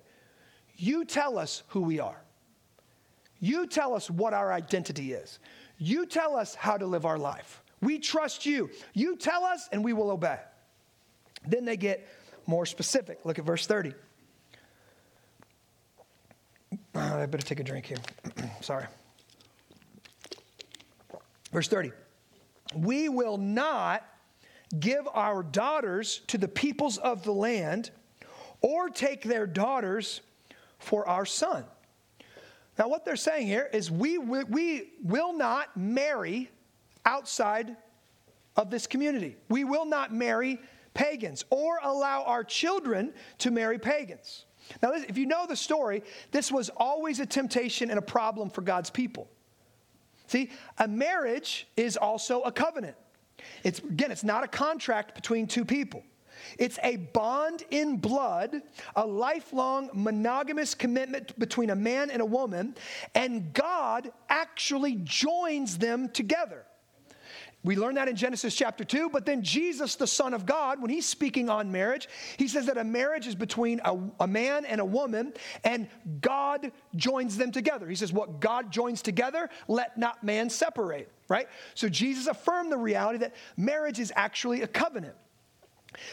[0.77, 2.23] You tell us who we are.
[3.41, 5.39] You tell us what our identity is.
[5.79, 7.63] You tell us how to live our life.
[7.81, 8.71] We trust you.
[8.95, 10.39] You tell us, and we will obey.
[11.47, 12.09] Then they get
[12.47, 13.21] more specific.
[13.25, 13.95] Look at verse 30.
[16.95, 17.99] I better take a drink here.
[18.61, 18.87] Sorry.
[21.53, 21.93] Verse 30
[22.75, 24.05] We will not
[24.79, 27.91] give our daughters to the peoples of the land
[28.61, 30.21] or take their daughters
[30.79, 31.65] for our son.
[32.79, 36.51] Now, what they're saying here is we, we will not marry
[37.05, 37.77] outside
[38.57, 39.37] of this community.
[39.49, 40.61] We will not marry
[40.95, 44.45] pagans or allow our children to marry pagans.
[44.83, 48.61] Now, if you know the story, this was always a temptation and a problem for
[48.61, 49.29] God's people.
[50.29, 52.97] See, a marriage is also a covenant.
[53.65, 56.05] It's again, it's not a contract between two people.
[56.59, 58.63] It's a bond in blood,
[58.95, 62.77] a lifelong monogamous commitment between a man and a woman,
[63.15, 66.65] and God actually joins them together.
[67.65, 70.91] We learn that in Genesis chapter 2, but then Jesus, the Son of God, when
[70.91, 74.81] he's speaking on marriage, he says that a marriage is between a, a, man and
[74.81, 75.33] a woman,
[75.65, 75.89] and
[76.21, 77.89] God joins them together.
[77.89, 81.49] He says, What God joins together, let not man separate, right?
[81.75, 85.17] So Jesus affirmed the reality that marriage is actually a covenant.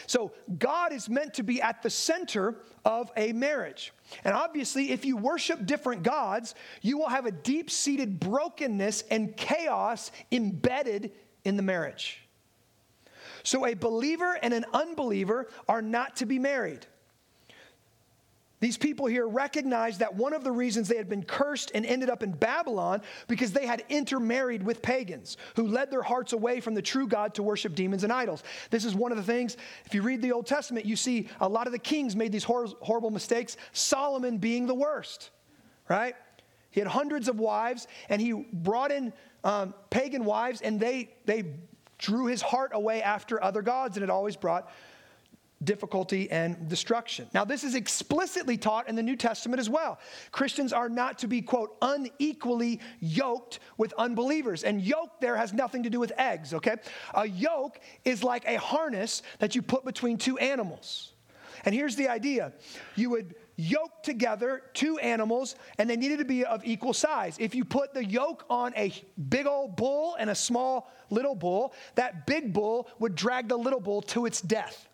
[0.06, 3.92] So God is meant to be at the center of a marriage.
[4.24, 9.36] And obviously, if you worship different gods, you will have a deep seated brokenness and
[9.36, 11.12] chaos embedded
[11.46, 12.20] in the marriage.
[13.44, 16.84] So a believer and an unbeliever are not to be married.
[18.58, 22.10] These people here recognize that one of the reasons they had been cursed and ended
[22.10, 26.74] up in Babylon because they had intermarried with pagans who led their hearts away from
[26.74, 28.42] the true God to worship demons and idols.
[28.70, 31.48] This is one of the things, if you read the Old Testament, you see a
[31.48, 35.30] lot of the kings made these hor- horrible mistakes, Solomon being the worst,
[35.88, 36.16] right?
[36.76, 41.44] He had hundreds of wives and he brought in um, pagan wives, and they, they
[41.96, 44.70] drew his heart away after other gods, and it always brought
[45.64, 47.28] difficulty and destruction.
[47.32, 49.98] Now, this is explicitly taught in the New Testament as well.
[50.32, 54.64] Christians are not to be, quote, unequally yoked with unbelievers.
[54.64, 56.76] And yoke there has nothing to do with eggs, okay?
[57.14, 61.14] A yoke is like a harness that you put between two animals.
[61.64, 62.52] And here's the idea
[62.96, 67.36] you would yoked together two animals and they needed to be of equal size.
[67.40, 68.92] If you put the yoke on a
[69.28, 73.80] big old bull and a small little bull, that big bull would drag the little
[73.80, 74.88] bull to its death,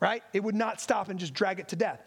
[0.00, 0.22] right?
[0.32, 2.00] It would not stop and just drag it to death.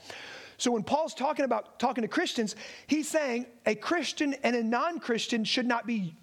[0.58, 2.56] So when Paul's talking about talking to Christians,
[2.88, 6.16] he's saying a Christian and a non-Christian should not be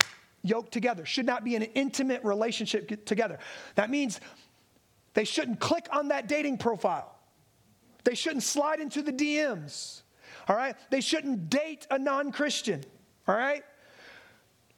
[0.43, 3.39] yoked together, should not be in an intimate relationship together.
[3.77, 4.21] That means
[5.15, 7.16] they shouldn't click on that dating profile.
[8.07, 10.03] They shouldn't slide into the DMs.
[10.49, 10.77] All right?
[10.91, 12.85] They shouldn't date a non Christian.
[13.27, 13.65] All right?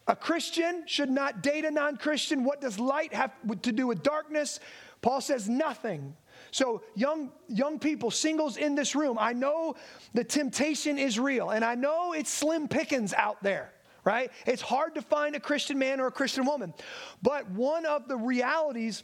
[0.07, 2.43] A Christian should not date a non Christian.
[2.43, 3.33] What does light have
[3.63, 4.61] to do with darkness?
[5.03, 6.17] Paul says nothing.
[6.53, 9.75] So, young, young people, singles in this room, I know
[10.15, 13.75] the temptation is real, and I know it's slim pickings out there,
[14.05, 14.33] right?
[14.47, 16.73] It's hard to find a Christian man or a Christian woman.
[17.21, 19.03] But one of the realities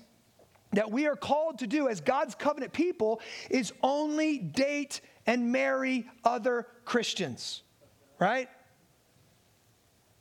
[0.76, 3.20] that we are called to do as God's covenant people
[3.50, 7.62] is only date and marry other Christians,
[8.18, 8.48] right?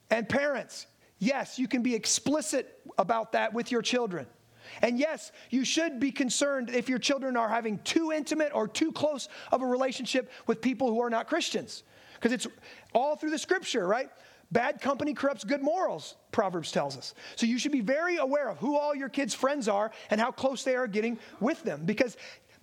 [0.09, 0.87] And parents,
[1.19, 4.27] yes, you can be explicit about that with your children.
[4.81, 8.91] And yes, you should be concerned if your children are having too intimate or too
[8.91, 11.83] close of a relationship with people who are not Christians.
[12.15, 12.47] Because it's
[12.93, 14.09] all through the scripture, right?
[14.53, 17.15] Bad company corrupts good morals, Proverbs tells us.
[17.35, 20.31] So you should be very aware of who all your kids' friends are and how
[20.31, 22.15] close they are getting with them because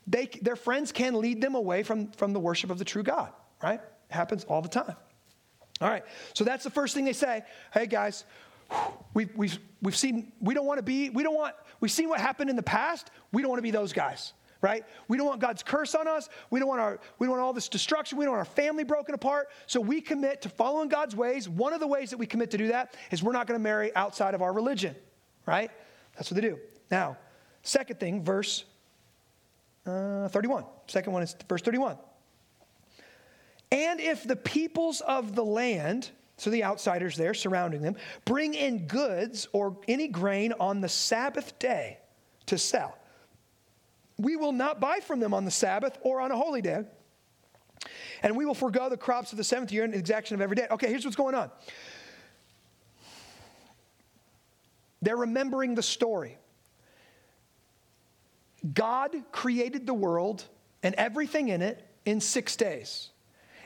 [0.06, 3.32] they, their friends can lead them away from, from the worship of the true God,
[3.60, 3.80] right?
[4.08, 4.94] Happens all the time.
[5.80, 7.42] All right, so that's the first thing they say.
[7.74, 8.24] Hey guys,
[9.12, 12.20] we've, we've, we've seen, we don't want to be, we don't want, we've seen what
[12.20, 13.10] happened in the past.
[13.32, 14.32] We don't want to be those guys
[14.62, 14.84] right?
[15.08, 16.28] We don't want God's curse on us.
[16.50, 18.18] We don't want our we don't want all this destruction.
[18.18, 19.48] We don't want our family broken apart.
[19.66, 21.48] So we commit to following God's ways.
[21.48, 23.62] One of the ways that we commit to do that is we're not going to
[23.62, 24.94] marry outside of our religion,
[25.46, 25.70] right?
[26.16, 26.58] That's what they do.
[26.90, 27.16] Now,
[27.62, 28.64] second thing, verse
[29.86, 30.64] uh, 31.
[30.86, 31.96] Second one is verse 31.
[33.72, 38.86] And if the peoples of the land, so the outsiders there surrounding them, bring in
[38.86, 41.98] goods or any grain on the Sabbath day
[42.46, 42.96] to sell,
[44.20, 46.84] we will not buy from them on the Sabbath or on a holy day.
[48.22, 50.66] And we will forego the crops of the seventh year and exaction of every day.
[50.70, 51.50] Okay, here's what's going on.
[55.00, 56.36] They're remembering the story.
[58.74, 60.44] God created the world
[60.82, 63.08] and everything in it in six days.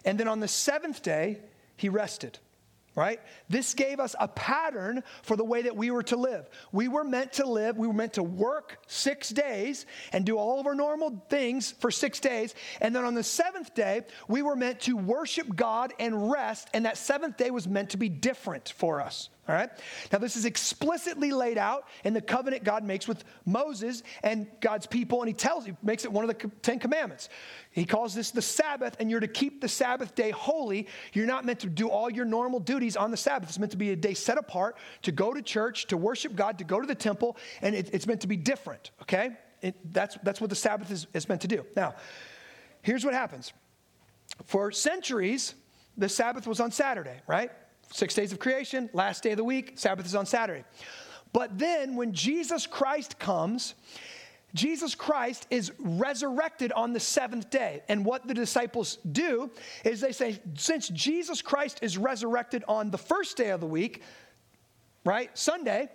[0.04, 1.40] And then on the seventh day,
[1.76, 2.38] he rested
[2.96, 3.20] right?
[3.48, 6.48] This gave us a pattern for the way that we were to live.
[6.72, 10.60] We were meant to live, we were meant to work six days and do all
[10.60, 12.54] of our normal things for six days.
[12.80, 16.68] And then on the seventh day, we were meant to worship God and rest.
[16.72, 19.28] And that seventh day was meant to be different for us.
[19.46, 19.68] All right?
[20.10, 24.86] Now, this is explicitly laid out in the covenant God makes with Moses and God's
[24.86, 27.28] people, and he tells, he makes it one of the Ten Commandments.
[27.70, 30.86] He calls this the Sabbath, and you're to keep the Sabbath day holy.
[31.12, 33.50] You're not meant to do all your normal duties on the Sabbath.
[33.50, 36.58] It's meant to be a day set apart to go to church, to worship God,
[36.58, 39.36] to go to the temple, and it, it's meant to be different, okay?
[39.60, 41.66] It, that's, that's what the Sabbath is, is meant to do.
[41.76, 41.94] Now,
[42.82, 43.52] here's what happens.
[44.44, 45.54] For centuries,
[45.96, 47.50] the Sabbath was on Saturday, right?
[47.92, 50.64] Six days of creation, last day of the week, Sabbath is on Saturday.
[51.32, 53.74] But then when Jesus Christ comes,
[54.54, 57.82] Jesus Christ is resurrected on the seventh day.
[57.88, 59.50] And what the disciples do
[59.84, 64.02] is they say, since Jesus Christ is resurrected on the first day of the week,
[65.04, 65.88] right, Sunday,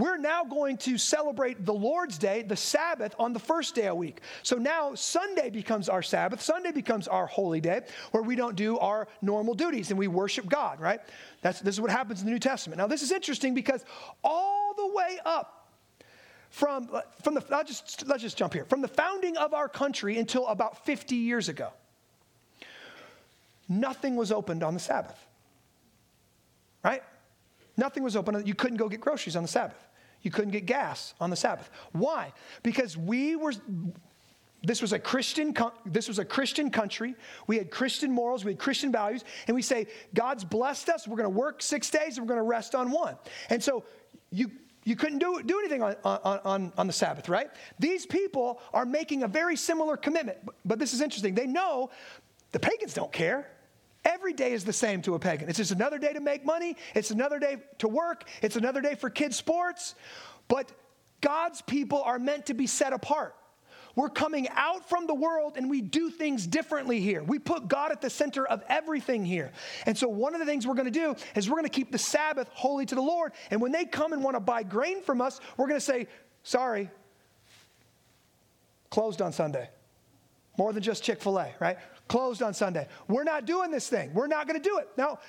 [0.00, 3.98] we're now going to celebrate the Lord's Day, the Sabbath, on the first day of
[3.98, 4.22] week.
[4.42, 6.40] So now Sunday becomes our Sabbath.
[6.40, 7.82] Sunday becomes our holy day
[8.12, 11.00] where we don't do our normal duties and we worship God, right?
[11.42, 12.78] That's, this is what happens in the New Testament.
[12.78, 13.84] Now, this is interesting because
[14.24, 15.68] all the way up
[16.48, 16.88] from,
[17.22, 18.64] from the, I'll just, let's just jump here.
[18.64, 21.68] From the founding of our country until about 50 years ago,
[23.68, 25.18] nothing was opened on the Sabbath,
[26.82, 27.02] right?
[27.76, 28.46] Nothing was open.
[28.46, 29.89] You couldn't go get groceries on the Sabbath.
[30.22, 31.70] You couldn't get gas on the Sabbath.
[31.92, 32.32] Why?
[32.62, 33.52] Because we were
[34.62, 35.54] this was a Christian
[35.86, 37.14] this was a Christian country.
[37.46, 41.08] We had Christian morals, we had Christian values, and we say God's blessed us.
[41.08, 43.16] We're going to work 6 days and we're going to rest on one.
[43.48, 43.84] And so
[44.30, 44.50] you
[44.84, 47.50] you couldn't do, do anything on, on, on, the Sabbath, right?
[47.78, 50.38] These people are making a very similar commitment.
[50.64, 51.34] But this is interesting.
[51.34, 51.90] They know
[52.52, 53.46] the pagans don't care.
[54.04, 55.48] Every day is the same to a pagan.
[55.48, 58.94] It's just another day to make money, it's another day to work, it's another day
[58.94, 59.94] for kids' sports.
[60.48, 60.72] But
[61.20, 63.34] God's people are meant to be set apart.
[63.96, 67.22] We're coming out from the world and we do things differently here.
[67.22, 69.52] We put God at the center of everything here.
[69.84, 71.90] And so, one of the things we're going to do is we're going to keep
[71.90, 73.32] the Sabbath holy to the Lord.
[73.50, 76.06] And when they come and want to buy grain from us, we're going to say,
[76.44, 76.88] sorry,
[78.90, 79.68] closed on Sunday.
[80.56, 81.78] More than just Chick fil A, right?
[82.10, 82.88] Closed on Sunday.
[83.06, 84.12] We're not doing this thing.
[84.12, 84.88] We're not going to do it.
[84.96, 85.20] Now,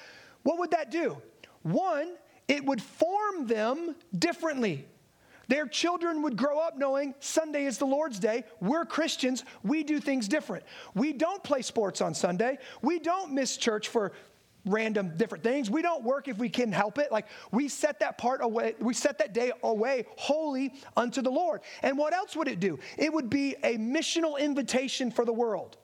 [0.42, 1.22] what would that do?
[1.62, 2.16] One,
[2.48, 4.88] it would form them differently.
[5.48, 8.46] Their children would grow up knowing Sunday is the Lord's day.
[8.62, 9.46] We're Christians.
[9.62, 10.66] We do things different.
[10.96, 12.58] We don't play sports on Sunday.
[12.82, 14.14] We don't miss church for
[14.66, 15.70] random different things.
[15.70, 17.12] We don't work if we can help it.
[17.12, 21.62] Like we set that part away, we set that day away holy unto the Lord.
[21.84, 22.80] And what else would it do?
[22.98, 25.78] It would be a missional invitation for the world.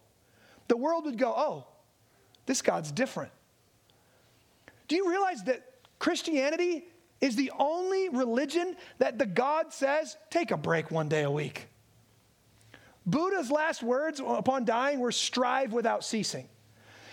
[0.68, 1.68] The world would go, oh,
[2.46, 3.32] this God's different.
[4.88, 5.64] Do you realize that
[6.00, 6.86] Christianity
[7.20, 11.68] is the only religion that the God says, take a break one day a week?
[13.06, 16.48] Buddha's last words upon dying were strive without ceasing.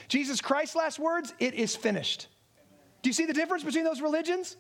[0.09, 2.29] Jesus Christ's last words, it is finished.
[3.03, 4.57] Do you see the difference between those religions?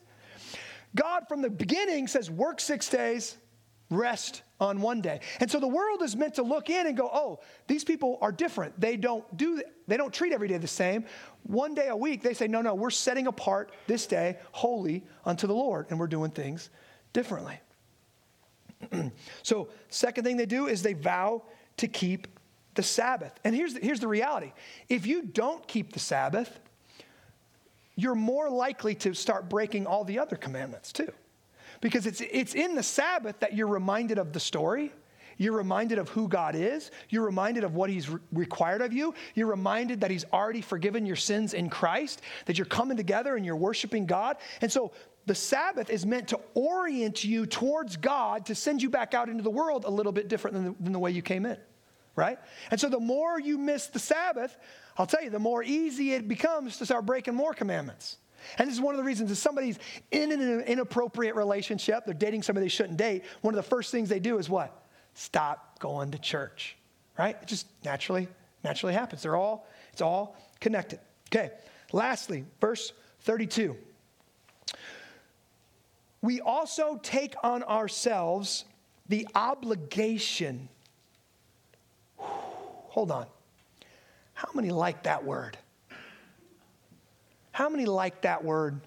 [0.94, 3.36] God from the beginning says, work six days,
[3.94, 5.20] rest on one day.
[5.40, 8.32] And so the world is meant to look in and go, oh, these people are
[8.32, 8.80] different.
[8.80, 11.04] They don't do they don't treat every day the same.
[11.42, 15.46] One day a week, they say, no, no, we're setting apart this day holy unto
[15.46, 16.70] the Lord, and we're doing things
[17.12, 17.60] differently.
[19.42, 21.42] so, second thing they do is they vow
[21.76, 22.28] to keep
[22.74, 23.32] the Sabbath.
[23.44, 24.52] And here's the, here's the reality
[24.88, 26.60] if you don't keep the Sabbath,
[27.96, 31.12] you're more likely to start breaking all the other commandments too.
[31.84, 34.90] Because it's, it's in the Sabbath that you're reminded of the story.
[35.36, 36.90] You're reminded of who God is.
[37.10, 39.12] You're reminded of what He's re- required of you.
[39.34, 43.44] You're reminded that He's already forgiven your sins in Christ, that you're coming together and
[43.44, 44.38] you're worshiping God.
[44.62, 44.92] And so
[45.26, 49.42] the Sabbath is meant to orient you towards God to send you back out into
[49.42, 51.58] the world a little bit different than the, than the way you came in,
[52.16, 52.38] right?
[52.70, 54.56] And so the more you miss the Sabbath,
[54.96, 58.16] I'll tell you, the more easy it becomes to start breaking more commandments.
[58.58, 59.78] And this is one of the reasons if somebody's
[60.10, 64.08] in an inappropriate relationship, they're dating somebody they shouldn't date, one of the first things
[64.08, 64.84] they do is what?
[65.14, 66.76] Stop going to church,
[67.18, 67.36] right?
[67.40, 68.28] It just naturally,
[68.62, 69.22] naturally happens.
[69.22, 71.00] They're all, it's all connected.
[71.28, 71.50] Okay,
[71.92, 73.76] lastly, verse 32
[76.24, 78.64] we also take on ourselves
[79.10, 80.70] the obligation.
[82.16, 83.26] Hold on.
[84.32, 85.58] How many like that word?
[87.54, 88.80] How many like that word?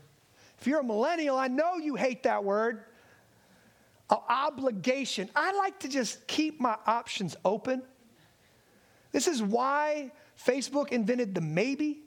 [0.60, 2.84] If you're a millennial, I know you hate that word.
[4.10, 5.30] obligation.
[5.34, 7.82] I like to just keep my options open.
[9.14, 10.12] This is why
[10.46, 12.02] Facebook invented the maybe.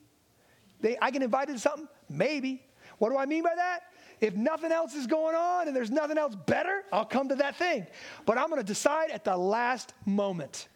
[0.82, 1.88] They, I get invited to something?
[2.10, 2.62] Maybe.
[2.98, 3.84] What do I mean by that?
[4.20, 7.56] If nothing else is going on and there's nothing else better, I'll come to that
[7.56, 7.86] thing.
[8.26, 10.68] But I'm going to decide at the last moment,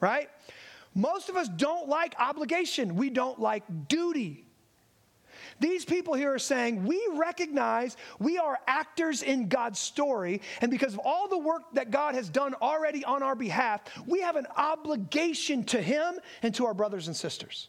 [0.00, 0.28] right?
[0.96, 4.46] Most of us don't like obligation, we don't like duty.
[5.60, 10.94] These people here are saying, we recognize we are actors in God's story, and because
[10.94, 14.46] of all the work that God has done already on our behalf, we have an
[14.56, 17.68] obligation to Him and to our brothers and sisters.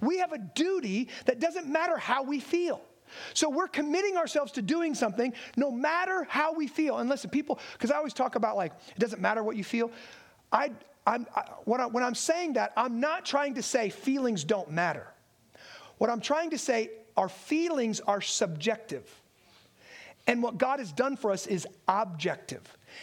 [0.00, 2.82] We have a duty that doesn't matter how we feel.
[3.34, 6.98] So we're committing ourselves to doing something no matter how we feel.
[6.98, 9.90] And listen, people, because I always talk about like, it doesn't matter what you feel.
[10.52, 10.70] I,
[11.06, 14.70] I'm, I, when, I, when I'm saying that, I'm not trying to say feelings don't
[14.70, 15.08] matter.
[15.98, 16.90] What I'm trying to say,
[17.20, 19.04] our feelings are subjective.
[20.26, 22.62] And what God has done for us is objective.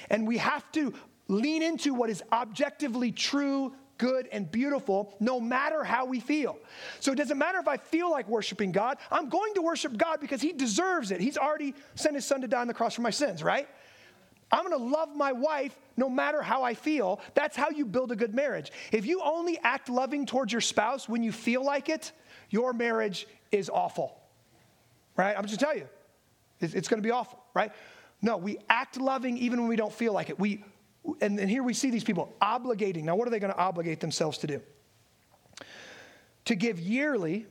[0.09, 0.91] And we have to
[1.28, 6.57] lean into what is objectively true, good, and beautiful no matter how we feel.
[6.99, 10.20] So it doesn't matter if I feel like worshiping God, I'm going to worship God
[10.20, 11.22] because He deserves it.
[11.22, 13.68] He's already sent His Son to die on the cross for my sins, right?
[14.52, 17.20] I'm gonna love my wife no matter how I feel.
[17.34, 18.72] That's how you build a good marriage.
[18.91, 22.12] If you only act loving towards your spouse when you feel like it,
[22.50, 24.18] your marriage is awful,
[25.18, 25.36] right?
[25.38, 25.89] I'm just gonna tell you,
[26.62, 27.72] it's gonna be awful, right?
[28.22, 30.39] No, we act loving even when we don't feel like it.
[30.39, 30.64] We
[31.22, 33.04] and, and here we see these people obligating.
[33.04, 34.62] Now, what are they to obligate themselves to do?
[36.45, 37.45] To give yearly,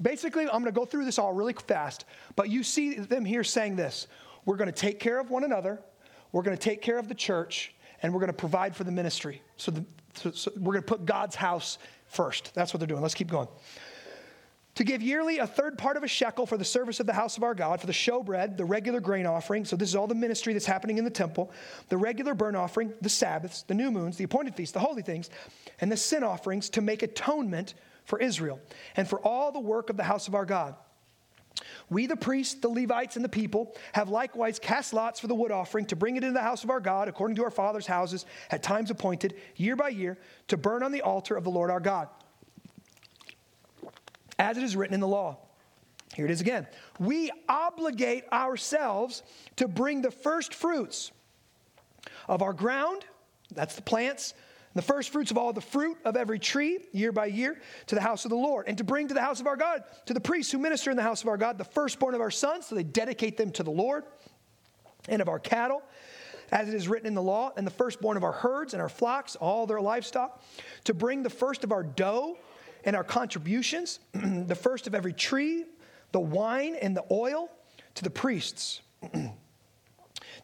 [0.00, 2.04] basically, I'm to go through this all really fast,
[2.36, 4.06] but you see them here saying this
[4.50, 5.78] we're going to take care of one another,
[6.32, 7.72] we're going to take care of the church,
[8.02, 9.42] and we're going to provide for the ministry.
[9.56, 9.84] So, the,
[10.14, 12.52] so, so we're going to put God's house first.
[12.52, 13.00] That's what they're doing.
[13.00, 13.46] Let's keep going
[14.74, 17.36] to give yearly a third part of a shekel for the service of the house
[17.36, 19.64] of our God, for the showbread, the regular grain offering.
[19.64, 21.52] So, this is all the ministry that's happening in the temple,
[21.88, 25.30] the regular burnt offering, the Sabbaths, the new moons, the appointed feasts, the holy things,
[25.80, 27.74] and the sin offerings to make atonement
[28.04, 28.58] for Israel
[28.96, 30.74] and for all the work of the house of our God.
[31.88, 35.50] We, the priests, the Levites, and the people, have likewise cast lots for the wood
[35.50, 38.26] offering to bring it into the house of our God, according to our fathers' houses,
[38.50, 40.18] at times appointed, year by year,
[40.48, 42.08] to burn on the altar of the Lord our God
[44.40, 45.36] as it is written in the law.
[46.14, 46.66] Here it is again.
[46.98, 49.22] We obligate ourselves
[49.56, 51.12] to bring the first fruits
[52.26, 53.04] of our ground,
[53.54, 54.34] that's the plants,
[54.74, 58.00] the first fruits of all the fruit of every tree, year by year, to the
[58.00, 60.20] house of the Lord, and to bring to the house of our God, to the
[60.20, 62.74] priests who minister in the house of our God, the firstborn of our sons, so
[62.74, 64.04] they dedicate them to the Lord,
[65.08, 65.82] and of our cattle,
[66.52, 68.88] as it is written in the law, and the firstborn of our herds and our
[68.88, 70.42] flocks, all their livestock,
[70.84, 72.36] to bring the first of our dough
[72.84, 75.64] and our contributions, the first of every tree,
[76.12, 77.50] the wine and the oil,
[77.96, 78.82] to the priests,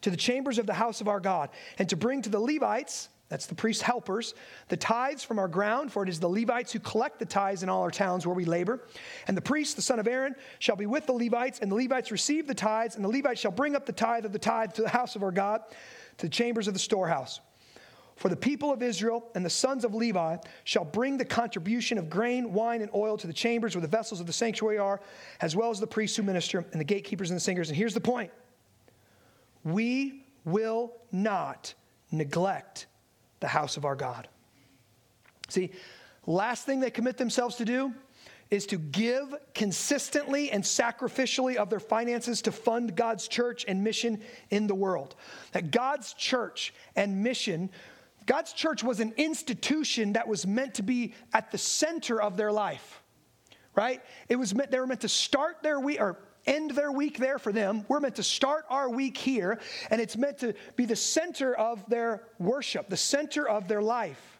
[0.01, 1.49] to the chambers of the house of our God,
[1.79, 4.33] and to bring to the Levites, that's the priest's helpers,
[4.69, 7.67] the tithes from our ground, for it is the Levites who collect the tithes in
[7.67, 8.87] all our towns where we labor.
[9.27, 12.09] And the priest, the son of Aaron, shall be with the Levites, and the Levites
[12.09, 14.81] receive the tithes, and the Levites shall bring up the tithe of the tithe to
[14.81, 15.61] the house of our God,
[16.19, 17.41] to the chambers of the storehouse.
[18.15, 22.09] For the people of Israel and the sons of Levi shall bring the contribution of
[22.09, 25.01] grain, wine, and oil to the chambers where the vessels of the sanctuary are,
[25.41, 27.69] as well as the priests who minister, and the gatekeepers and the singers.
[27.69, 28.31] And here's the point
[29.63, 31.73] we will not
[32.09, 32.87] neglect
[33.39, 34.27] the house of our God.
[35.49, 35.71] See,
[36.25, 37.93] last thing they commit themselves to do
[38.49, 44.21] is to give consistently and sacrificially of their finances to fund God's church and mission
[44.49, 45.15] in the world.
[45.51, 47.69] That God's church and mission
[48.25, 52.51] God's church was an institution that was meant to be at the center of their
[52.51, 53.01] life
[53.77, 54.01] right?
[54.27, 56.17] It was meant, they were meant to start their week or
[56.47, 57.85] end their week there for them.
[57.87, 59.59] We're meant to start our week here,
[59.91, 64.39] and it's meant to be the center of their worship, the center of their life.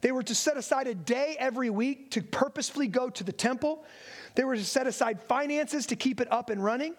[0.00, 3.84] They were to set aside a day every week to purposefully go to the temple.
[4.34, 6.94] They were to set aside finances to keep it up and running.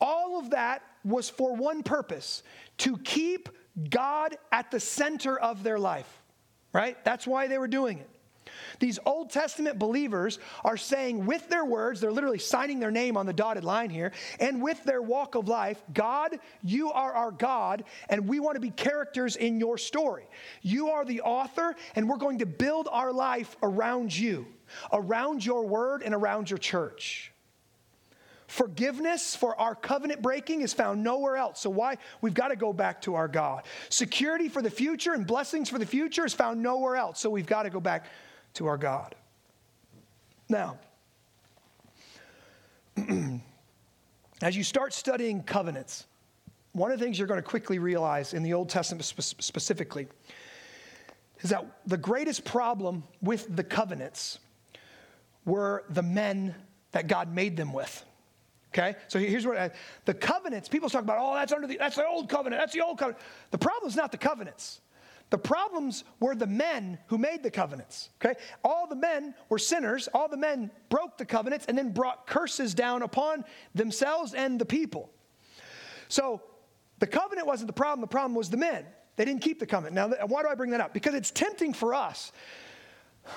[0.00, 2.42] All of that was for one purpose
[2.78, 3.48] to keep
[3.90, 6.22] God at the center of their life,
[6.72, 7.02] right?
[7.04, 8.08] That's why they were doing it.
[8.78, 13.26] These Old Testament believers are saying with their words, they're literally signing their name on
[13.26, 17.84] the dotted line here, and with their walk of life, God, you are our God,
[18.08, 20.26] and we want to be characters in your story.
[20.62, 24.46] You are the author, and we're going to build our life around you,
[24.92, 27.32] around your word, and around your church.
[28.48, 31.60] Forgiveness for our covenant breaking is found nowhere else.
[31.60, 31.98] So, why?
[32.22, 33.64] We've got to go back to our God.
[33.90, 37.20] Security for the future and blessings for the future is found nowhere else.
[37.20, 38.06] So, we've got to go back
[38.58, 39.14] to our God.
[40.48, 40.78] Now,
[44.42, 46.06] as you start studying covenants,
[46.72, 50.08] one of the things you're going to quickly realize in the Old Testament spe- specifically
[51.40, 54.40] is that the greatest problem with the covenants
[55.44, 56.52] were the men
[56.90, 58.04] that God made them with.
[58.74, 59.70] Okay, so here's what I,
[60.04, 60.68] the covenants.
[60.68, 62.60] People talk about, oh, that's under the that's the old covenant.
[62.60, 63.22] That's the old covenant.
[63.52, 64.80] The problem is not the covenants.
[65.30, 68.08] The problems were the men who made the covenants.
[68.20, 68.38] Okay?
[68.64, 70.08] All the men were sinners.
[70.14, 74.64] All the men broke the covenants and then brought curses down upon themselves and the
[74.64, 75.10] people.
[76.08, 76.42] So
[76.98, 78.86] the covenant wasn't the problem, the problem was the men.
[79.16, 79.94] They didn't keep the covenant.
[79.94, 80.94] Now, why do I bring that up?
[80.94, 82.32] Because it's tempting for us.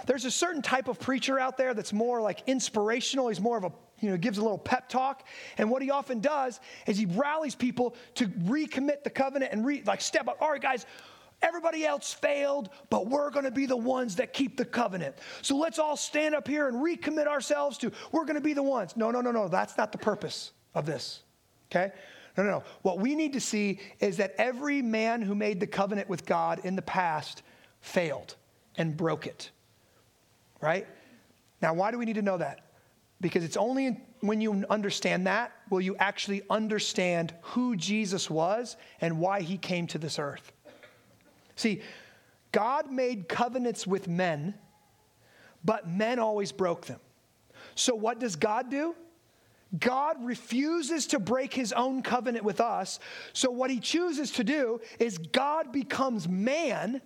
[0.06, 3.28] There's a certain type of preacher out there that's more like inspirational.
[3.28, 5.28] He's more of a, you know, gives a little pep talk.
[5.58, 9.84] And what he often does is he rallies people to recommit the covenant and re,
[9.86, 10.38] like step up.
[10.40, 10.86] All right, guys,
[11.42, 15.16] Everybody else failed, but we're going to be the ones that keep the covenant.
[15.42, 18.64] So let's all stand up here and recommit ourselves to we're going to be the
[18.64, 18.96] ones.
[18.96, 19.48] No, no, no, no.
[19.48, 21.22] That's not the purpose of this.
[21.72, 21.92] Okay?
[22.38, 22.64] No, no, no.
[22.84, 26.62] What we need to see is that every man who made the covenant with God
[26.64, 27.42] in the past
[27.80, 28.36] failed
[28.78, 29.50] and broke it.
[30.62, 30.88] Right?
[31.62, 32.62] Now, why do we need to know that?
[33.20, 39.20] Because it's only when you understand that will you actually understand who Jesus was and
[39.20, 40.52] why he came to this earth.
[41.62, 41.82] See,
[42.52, 44.56] God made covenants with men,
[45.64, 47.00] but men always broke them.
[47.76, 48.96] So, what does God do?
[49.80, 53.00] God refuses to break his own covenant with us.
[53.34, 57.00] So, what he chooses to do is God becomes man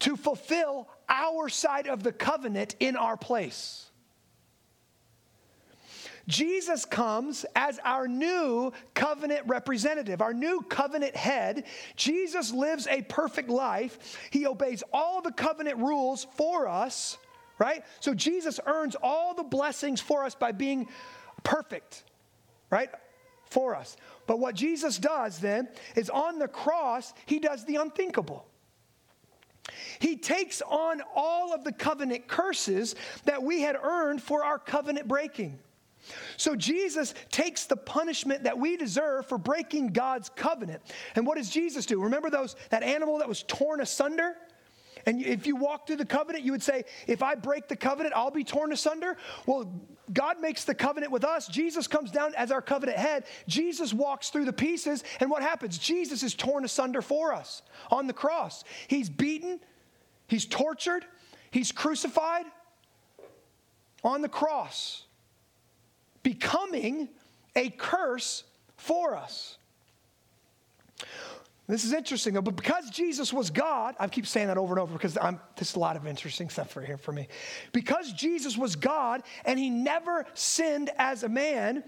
[0.00, 3.90] to fulfill our side of the covenant in our place.
[6.28, 11.64] Jesus comes as our new covenant representative, our new covenant head.
[11.96, 14.18] Jesus lives a perfect life.
[14.30, 17.18] He obeys all the covenant rules for us,
[17.58, 17.84] right?
[18.00, 20.88] So Jesus earns all the blessings for us by being
[21.42, 22.04] perfect,
[22.70, 22.90] right?
[23.46, 23.96] For us.
[24.26, 28.46] But what Jesus does then is on the cross, he does the unthinkable.
[29.98, 32.94] He takes on all of the covenant curses
[33.24, 35.58] that we had earned for our covenant breaking.
[36.36, 40.82] So Jesus takes the punishment that we deserve for breaking God's covenant.
[41.14, 42.02] And what does Jesus do?
[42.02, 44.36] Remember those that animal that was torn asunder?
[45.06, 48.14] And if you walk through the covenant, you would say, if I break the covenant,
[48.14, 49.16] I'll be torn asunder.
[49.46, 49.72] Well,
[50.12, 51.48] God makes the covenant with us.
[51.48, 53.24] Jesus comes down as our covenant head.
[53.48, 55.02] Jesus walks through the pieces.
[55.20, 55.78] And what happens?
[55.78, 58.64] Jesus is torn asunder for us on the cross.
[58.86, 59.60] He's beaten,
[60.28, 61.04] he's tortured,
[61.50, 62.46] he's crucified
[64.04, 65.06] on the cross
[66.22, 67.08] becoming
[67.56, 68.44] a curse
[68.76, 69.56] for us.
[71.68, 74.92] This is interesting, but because Jesus was God, I keep saying that over and over
[74.92, 77.28] because I'm, there's a lot of interesting stuff for here for me.
[77.72, 81.84] Because Jesus was God and he never sinned as a man,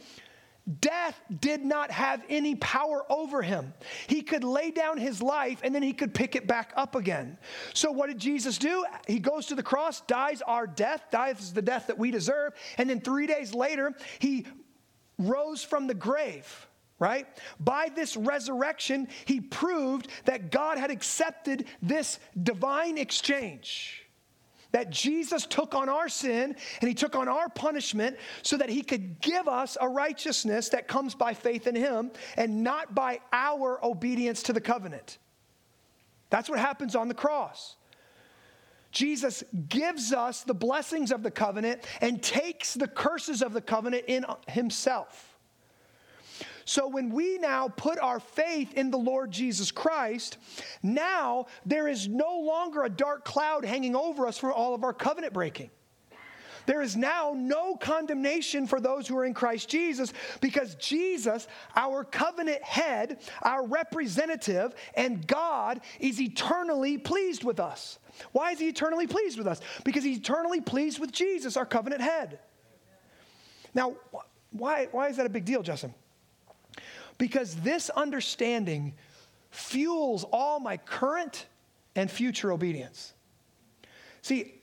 [0.81, 3.75] death did not have any power over him.
[4.07, 7.39] He could lay down his life and then he could pick it back up again.
[7.75, 8.85] So, what did Jesus do?
[9.07, 12.89] He goes to the cross, dies our death, dies the death that we deserve, and
[12.89, 14.47] then three days later, he
[15.19, 16.67] rose from the grave.
[17.01, 17.27] Right?
[17.59, 24.04] By this resurrection, he proved that God had accepted this divine exchange
[24.75, 28.83] that Jesus took on our sin and he took on our punishment so that he
[28.83, 33.79] could give us a righteousness that comes by faith in him and not by our
[33.85, 35.19] obedience to the covenant.
[36.29, 37.77] That's what happens on the cross.
[38.91, 44.07] Jesus gives us the blessings of the covenant and takes the curses of the covenant
[44.09, 45.34] in himself.
[46.65, 50.39] So when we now put our faith in the Lord Jesus Christ,
[50.83, 54.95] now there is no longer a dark cloud hanging over us for all of our
[54.95, 55.71] covenant breaking.
[56.67, 61.47] There is now no condemnation for those who are in Christ Jesus because Jesus,
[61.77, 67.99] our covenant head, our representative, and God is eternally pleased with us.
[68.33, 69.61] Why is he eternally pleased with us?
[69.85, 72.39] Because he's eternally pleased with Jesus, our covenant head.
[73.75, 73.97] Now,
[74.53, 75.93] why, why is that a big deal, Justin?
[77.19, 78.95] Because this understanding
[79.51, 81.47] fuels all my current
[81.95, 83.13] and future obedience.
[84.23, 84.55] See,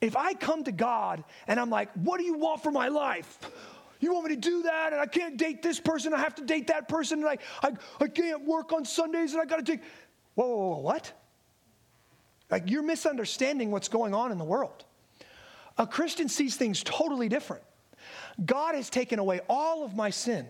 [0.00, 3.38] if I come to God and I'm like, what do you want for my life?
[4.00, 4.92] You want me to do that?
[4.92, 6.12] And I can't date this person.
[6.14, 7.20] I have to date that person.
[7.20, 9.80] And I, I, I can't work on Sundays and I got to take.
[10.34, 11.12] Whoa, whoa, whoa, what?
[12.50, 14.84] Like you're misunderstanding what's going on in the world.
[15.78, 17.62] A Christian sees things totally different.
[18.44, 20.46] God has taken away all of my sin.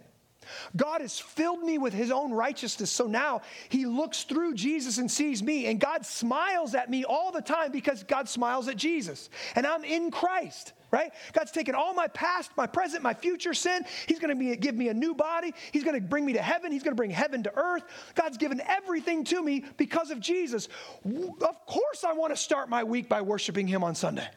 [0.76, 2.90] God has filled me with his own righteousness.
[2.90, 7.32] So now he looks through Jesus and sees me, and God smiles at me all
[7.32, 9.30] the time because God smiles at Jesus.
[9.54, 11.12] And I'm in Christ, right?
[11.32, 13.84] God's taken all my past, my present, my future sin.
[14.06, 15.52] He's going to give me a new body.
[15.72, 16.72] He's going to bring me to heaven.
[16.72, 17.84] He's going to bring heaven to earth.
[18.14, 20.68] God's given everything to me because of Jesus.
[21.04, 24.28] Of course, I want to start my week by worshiping him on Sunday.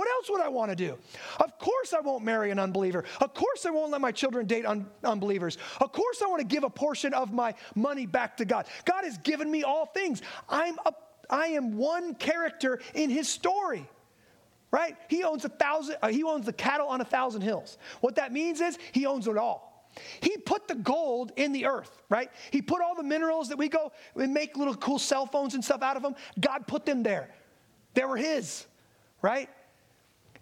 [0.00, 0.96] What else would I want to do?
[1.40, 3.04] Of course, I won't marry an unbeliever.
[3.20, 5.58] Of course, I won't let my children date un- unbelievers.
[5.78, 8.64] Of course, I want to give a portion of my money back to God.
[8.86, 10.22] God has given me all things.
[10.48, 10.94] I'm a,
[11.28, 13.86] I am one character in His story.
[14.70, 14.96] Right?
[15.10, 15.96] He owns a thousand.
[16.00, 17.76] Uh, he owns the cattle on a thousand hills.
[18.00, 19.86] What that means is He owns it all.
[20.22, 22.30] He put the gold in the earth, right?
[22.52, 25.62] He put all the minerals that we go and make little cool cell phones and
[25.62, 26.14] stuff out of them.
[26.40, 27.28] God put them there.
[27.92, 28.64] They were His,
[29.20, 29.50] right?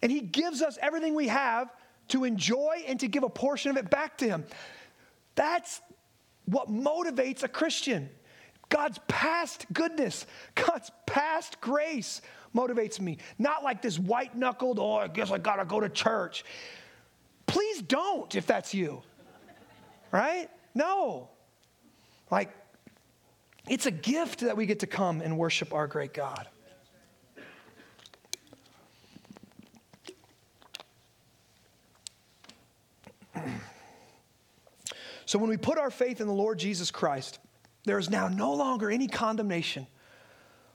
[0.03, 1.73] And He gives us everything we have
[2.09, 4.45] to enjoy and to give a portion of it back to Him.
[5.35, 5.81] That's
[6.47, 8.09] what motivates a Christian.
[8.69, 12.21] God's past goodness, God's past grace
[12.55, 13.19] motivates me.
[13.39, 16.45] Not like this white knuckled, oh, I guess I gotta go to church.
[17.47, 19.03] Please don't if that's you,
[20.13, 20.51] right?
[20.75, 21.29] No.
[22.31, 22.55] Like,
[23.69, 26.47] it's a gift that we get to come and worship our great God.
[35.27, 37.39] So when we put our faith in the Lord Jesus Christ,
[37.85, 39.87] there is now no longer any condemnation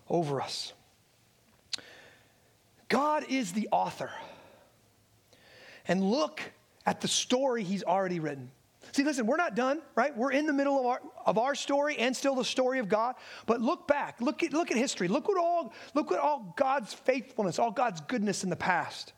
[0.10, 0.74] over us.
[2.90, 4.12] God is the author.
[5.88, 6.40] And look
[6.86, 8.52] at the story he's already written.
[8.92, 10.16] See, listen, we're not done, right?
[10.16, 13.16] We're in the middle of our, of our story and still the story of God.
[13.48, 15.08] But look back, look at, look at history.
[15.08, 19.14] Look at all, look at all God's faithfulness, all God's goodness in the past.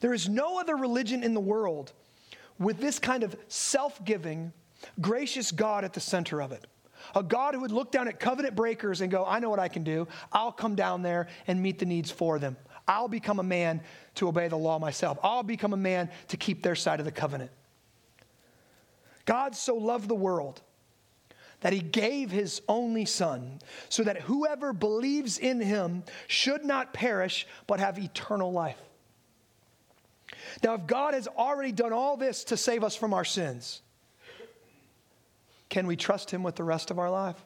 [0.00, 1.92] There is no other religion in the world
[2.58, 4.52] with this kind of self giving,
[5.00, 6.66] gracious God at the center of it.
[7.14, 9.68] A God who would look down at covenant breakers and go, I know what I
[9.68, 10.06] can do.
[10.32, 12.56] I'll come down there and meet the needs for them.
[12.86, 13.80] I'll become a man
[14.16, 15.18] to obey the law myself.
[15.22, 17.50] I'll become a man to keep their side of the covenant.
[19.24, 20.60] God so loved the world
[21.60, 27.46] that he gave his only son so that whoever believes in him should not perish
[27.66, 28.80] but have eternal life.
[30.62, 33.82] Now, if God has already done all this to save us from our sins,
[35.68, 37.36] can we trust Him with the rest of our life?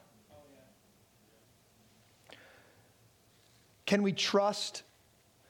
[3.85, 4.83] Can we trust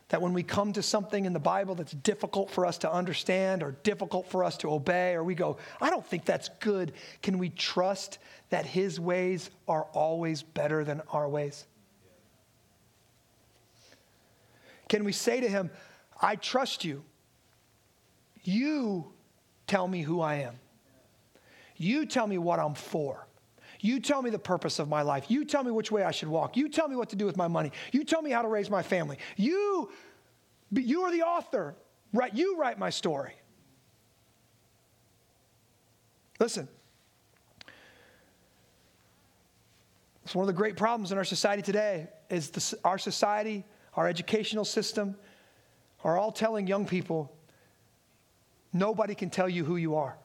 [0.10, 3.64] that when we come to something in the Bible that's difficult for us to understand
[3.64, 7.38] or difficult for us to obey, or we go, I don't think that's good, can
[7.38, 8.20] we trust
[8.50, 11.66] that His ways are always better than our ways?
[14.90, 15.72] Can we say to Him,
[16.22, 17.04] I trust you?
[18.46, 19.12] You
[19.68, 20.56] tell me who I am.
[21.76, 23.28] You tell me what I'm for.
[23.82, 25.26] You tell me the purpose of my life.
[25.30, 26.56] You tell me which way I should walk.
[26.56, 27.72] You tell me what to do with my money.
[27.92, 29.18] You tell me how to raise my family.
[29.36, 29.92] You,
[30.72, 31.76] you are the author.
[32.14, 32.34] Right?
[32.34, 33.34] You write my story.
[36.40, 36.68] Listen.
[40.24, 43.66] It's one of the great problems in our society today is the, our society,
[43.96, 45.16] our educational system
[46.04, 47.35] are all telling young people
[48.76, 50.18] Nobody can tell you who you are.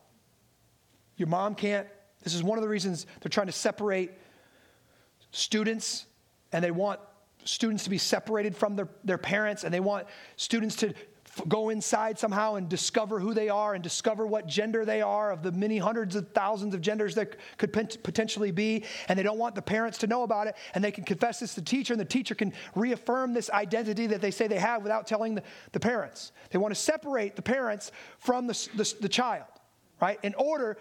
[1.16, 1.86] Your mom can't.
[2.24, 4.10] This is one of the reasons they're trying to separate
[5.30, 6.06] students
[6.50, 6.98] and they want
[7.44, 10.94] students to be separated from their, their parents and they want students to
[11.48, 15.42] go inside somehow and discover who they are and discover what gender they are of
[15.42, 19.54] the many hundreds of thousands of genders that could potentially be and they don't want
[19.54, 22.00] the parents to know about it and they can confess this to the teacher and
[22.00, 25.80] the teacher can reaffirm this identity that they say they have without telling the, the
[25.80, 26.32] parents.
[26.50, 29.44] They want to separate the parents from the, the, the child
[30.00, 30.18] right?
[30.22, 30.78] In order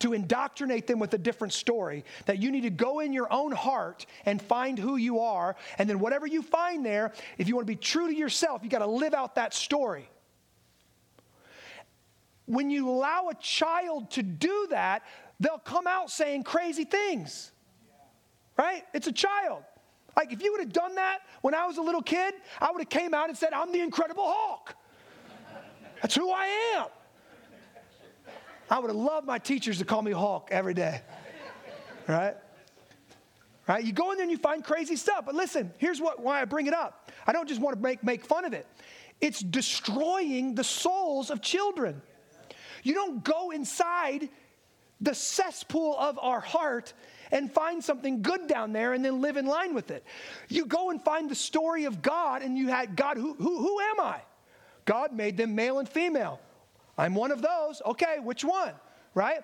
[0.00, 2.04] to indoctrinate them with a different story.
[2.26, 5.56] That you need to go in your own heart and find who you are.
[5.78, 8.70] And then, whatever you find there, if you want to be true to yourself, you
[8.70, 10.08] got to live out that story.
[12.46, 15.02] When you allow a child to do that,
[15.38, 17.52] they'll come out saying crazy things.
[18.56, 18.84] Right?
[18.94, 19.62] It's a child.
[20.16, 22.80] Like if you would have done that when I was a little kid, I would
[22.80, 24.74] have came out and said, I'm the Incredible Hulk.
[26.02, 26.46] That's who I
[26.76, 26.86] am.
[28.70, 31.02] I would have loved my teachers to call me Hulk every day.
[32.06, 32.36] Right?
[33.66, 33.84] Right?
[33.84, 35.26] You go in there and you find crazy stuff.
[35.26, 37.12] But listen, here's what, why I bring it up.
[37.26, 38.66] I don't just want to make, make fun of it.
[39.20, 42.00] It's destroying the souls of children.
[42.82, 44.28] You don't go inside
[45.00, 46.92] the cesspool of our heart
[47.30, 50.04] and find something good down there and then live in line with it.
[50.48, 53.80] You go and find the story of God and you had God, who, who, who
[53.80, 54.20] am I?
[54.84, 56.40] God made them male and female.
[56.98, 57.80] I'm one of those.
[57.86, 58.72] Okay, which one?
[59.14, 59.40] Right?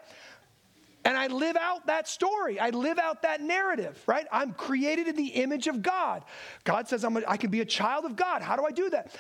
[1.05, 2.59] And I live out that story.
[2.59, 4.26] I live out that narrative, right?
[4.32, 6.24] I'm created in the image of God.
[6.64, 8.42] God says I'm a, I can be a child of God.
[8.42, 9.14] How do I do that?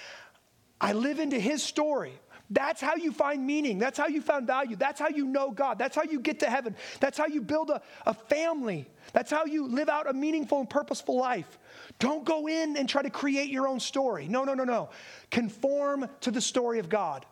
[0.80, 2.14] I live into His story.
[2.50, 3.78] That's how you find meaning.
[3.78, 4.76] That's how you find value.
[4.76, 5.78] That's how you know God.
[5.78, 6.76] That's how you get to heaven.
[7.00, 8.86] That's how you build a, a family.
[9.12, 11.58] That's how you live out a meaningful and purposeful life.
[11.98, 14.28] Don't go in and try to create your own story.
[14.28, 14.90] No, no, no, no.
[15.30, 17.24] Conform to the story of God.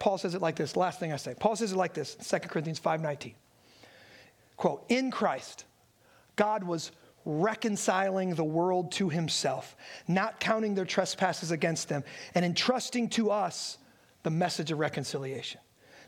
[0.00, 0.76] Paul says it like this.
[0.76, 1.34] Last thing I say.
[1.38, 3.34] Paul says it like this, 2 Corinthians 5:19.
[4.56, 5.64] Quote, "In Christ
[6.36, 6.92] God was
[7.24, 9.76] reconciling the world to himself,
[10.06, 12.02] not counting their trespasses against them,
[12.34, 13.78] and entrusting to us
[14.22, 15.60] the message of reconciliation.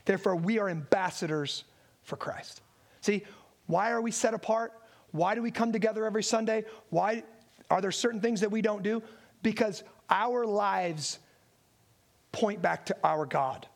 [0.05, 1.63] Therefore, we are ambassadors
[2.03, 2.61] for Christ."
[3.01, 3.25] See,
[3.67, 4.73] why are we set apart?
[5.11, 6.65] Why do we come together every Sunday?
[6.89, 7.23] Why
[7.69, 9.03] are there certain things that we don't do?
[9.43, 11.19] Because our lives
[12.31, 13.67] point back to our God.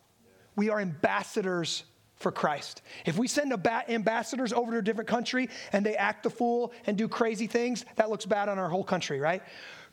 [0.55, 1.83] We are ambassadors
[2.15, 2.81] for Christ.
[3.05, 3.53] If we send
[3.89, 7.85] ambassadors over to a different country and they act the fool and do crazy things,
[7.97, 9.43] that looks bad on our whole country, right?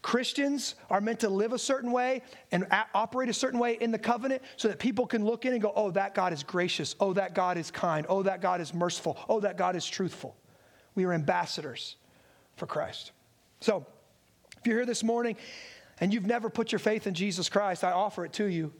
[0.02, 3.92] Christians are meant to live a certain way and a- operate a certain way in
[3.92, 6.96] the covenant so that people can look in and go, oh, that God is gracious.
[6.98, 8.04] Oh, that God is kind.
[8.08, 9.16] Oh, that God is merciful.
[9.28, 10.36] Oh, that God is truthful.
[10.96, 11.96] We are ambassadors
[12.56, 13.12] for Christ.
[13.60, 13.86] So,
[14.58, 15.36] if you're here this morning
[16.00, 18.72] and you've never put your faith in Jesus Christ, I offer it to you.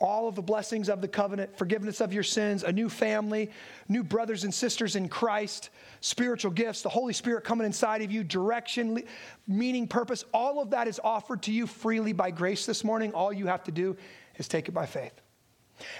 [0.00, 3.50] All of the blessings of the covenant, forgiveness of your sins, a new family,
[3.88, 5.70] new brothers and sisters in Christ,
[6.00, 9.04] spiritual gifts, the Holy Spirit coming inside of you, direction,
[9.46, 13.12] meaning, purpose, all of that is offered to you freely by grace this morning.
[13.12, 13.96] All you have to do
[14.38, 15.20] is take it by faith.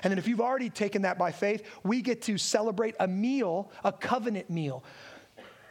[0.02, 3.70] And then, if you've already taken that by faith, we get to celebrate a meal,
[3.84, 4.84] a covenant meal.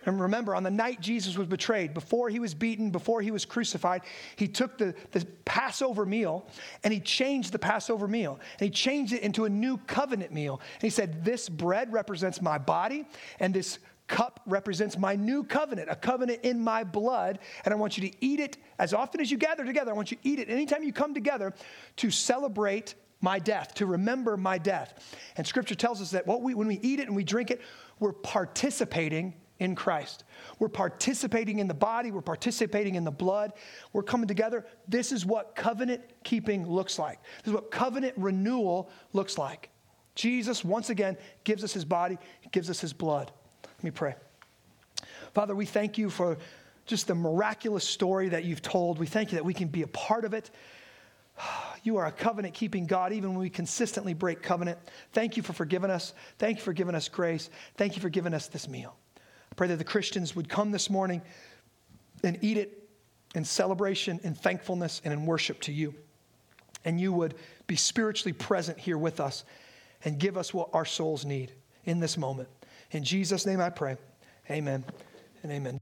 [0.05, 3.45] And remember, on the night Jesus was betrayed, before he was beaten, before he was
[3.45, 4.01] crucified,
[4.35, 6.47] he took the, the Passover meal
[6.83, 8.39] and he changed the Passover meal.
[8.59, 10.59] And he changed it into a new covenant meal.
[10.75, 13.05] And he said, This bread represents my body,
[13.39, 17.39] and this cup represents my new covenant, a covenant in my blood.
[17.63, 19.91] And I want you to eat it as often as you gather together.
[19.91, 21.53] I want you to eat it anytime you come together
[21.97, 25.15] to celebrate my death, to remember my death.
[25.37, 27.61] And scripture tells us that we, when we eat it and we drink it,
[27.99, 30.23] we're participating in Christ.
[30.57, 33.53] We're participating in the body, we're participating in the blood,
[33.93, 34.65] we're coming together.
[34.87, 37.21] This is what covenant keeping looks like.
[37.43, 39.69] This is what covenant renewal looks like.
[40.15, 42.17] Jesus, once again, gives us his body,
[42.51, 43.31] gives us his blood.
[43.63, 44.15] Let me pray.
[45.35, 46.39] Father, we thank you for
[46.87, 48.97] just the miraculous story that you've told.
[48.97, 50.49] We thank you that we can be a part of it.
[51.83, 54.77] You are a covenant keeping God, even when we consistently break covenant.
[55.13, 56.13] Thank you for forgiving us.
[56.37, 57.49] Thank you for giving us grace.
[57.75, 58.95] Thank you for giving us this meal.
[59.51, 61.21] I pray that the Christians would come this morning
[62.23, 62.89] and eat it
[63.35, 65.93] in celebration, in thankfulness, and in worship to you.
[66.85, 67.35] And you would
[67.67, 69.43] be spiritually present here with us
[70.03, 71.51] and give us what our souls need
[71.85, 72.49] in this moment.
[72.91, 73.97] In Jesus' name I pray.
[74.49, 74.83] Amen
[75.43, 75.79] and amen.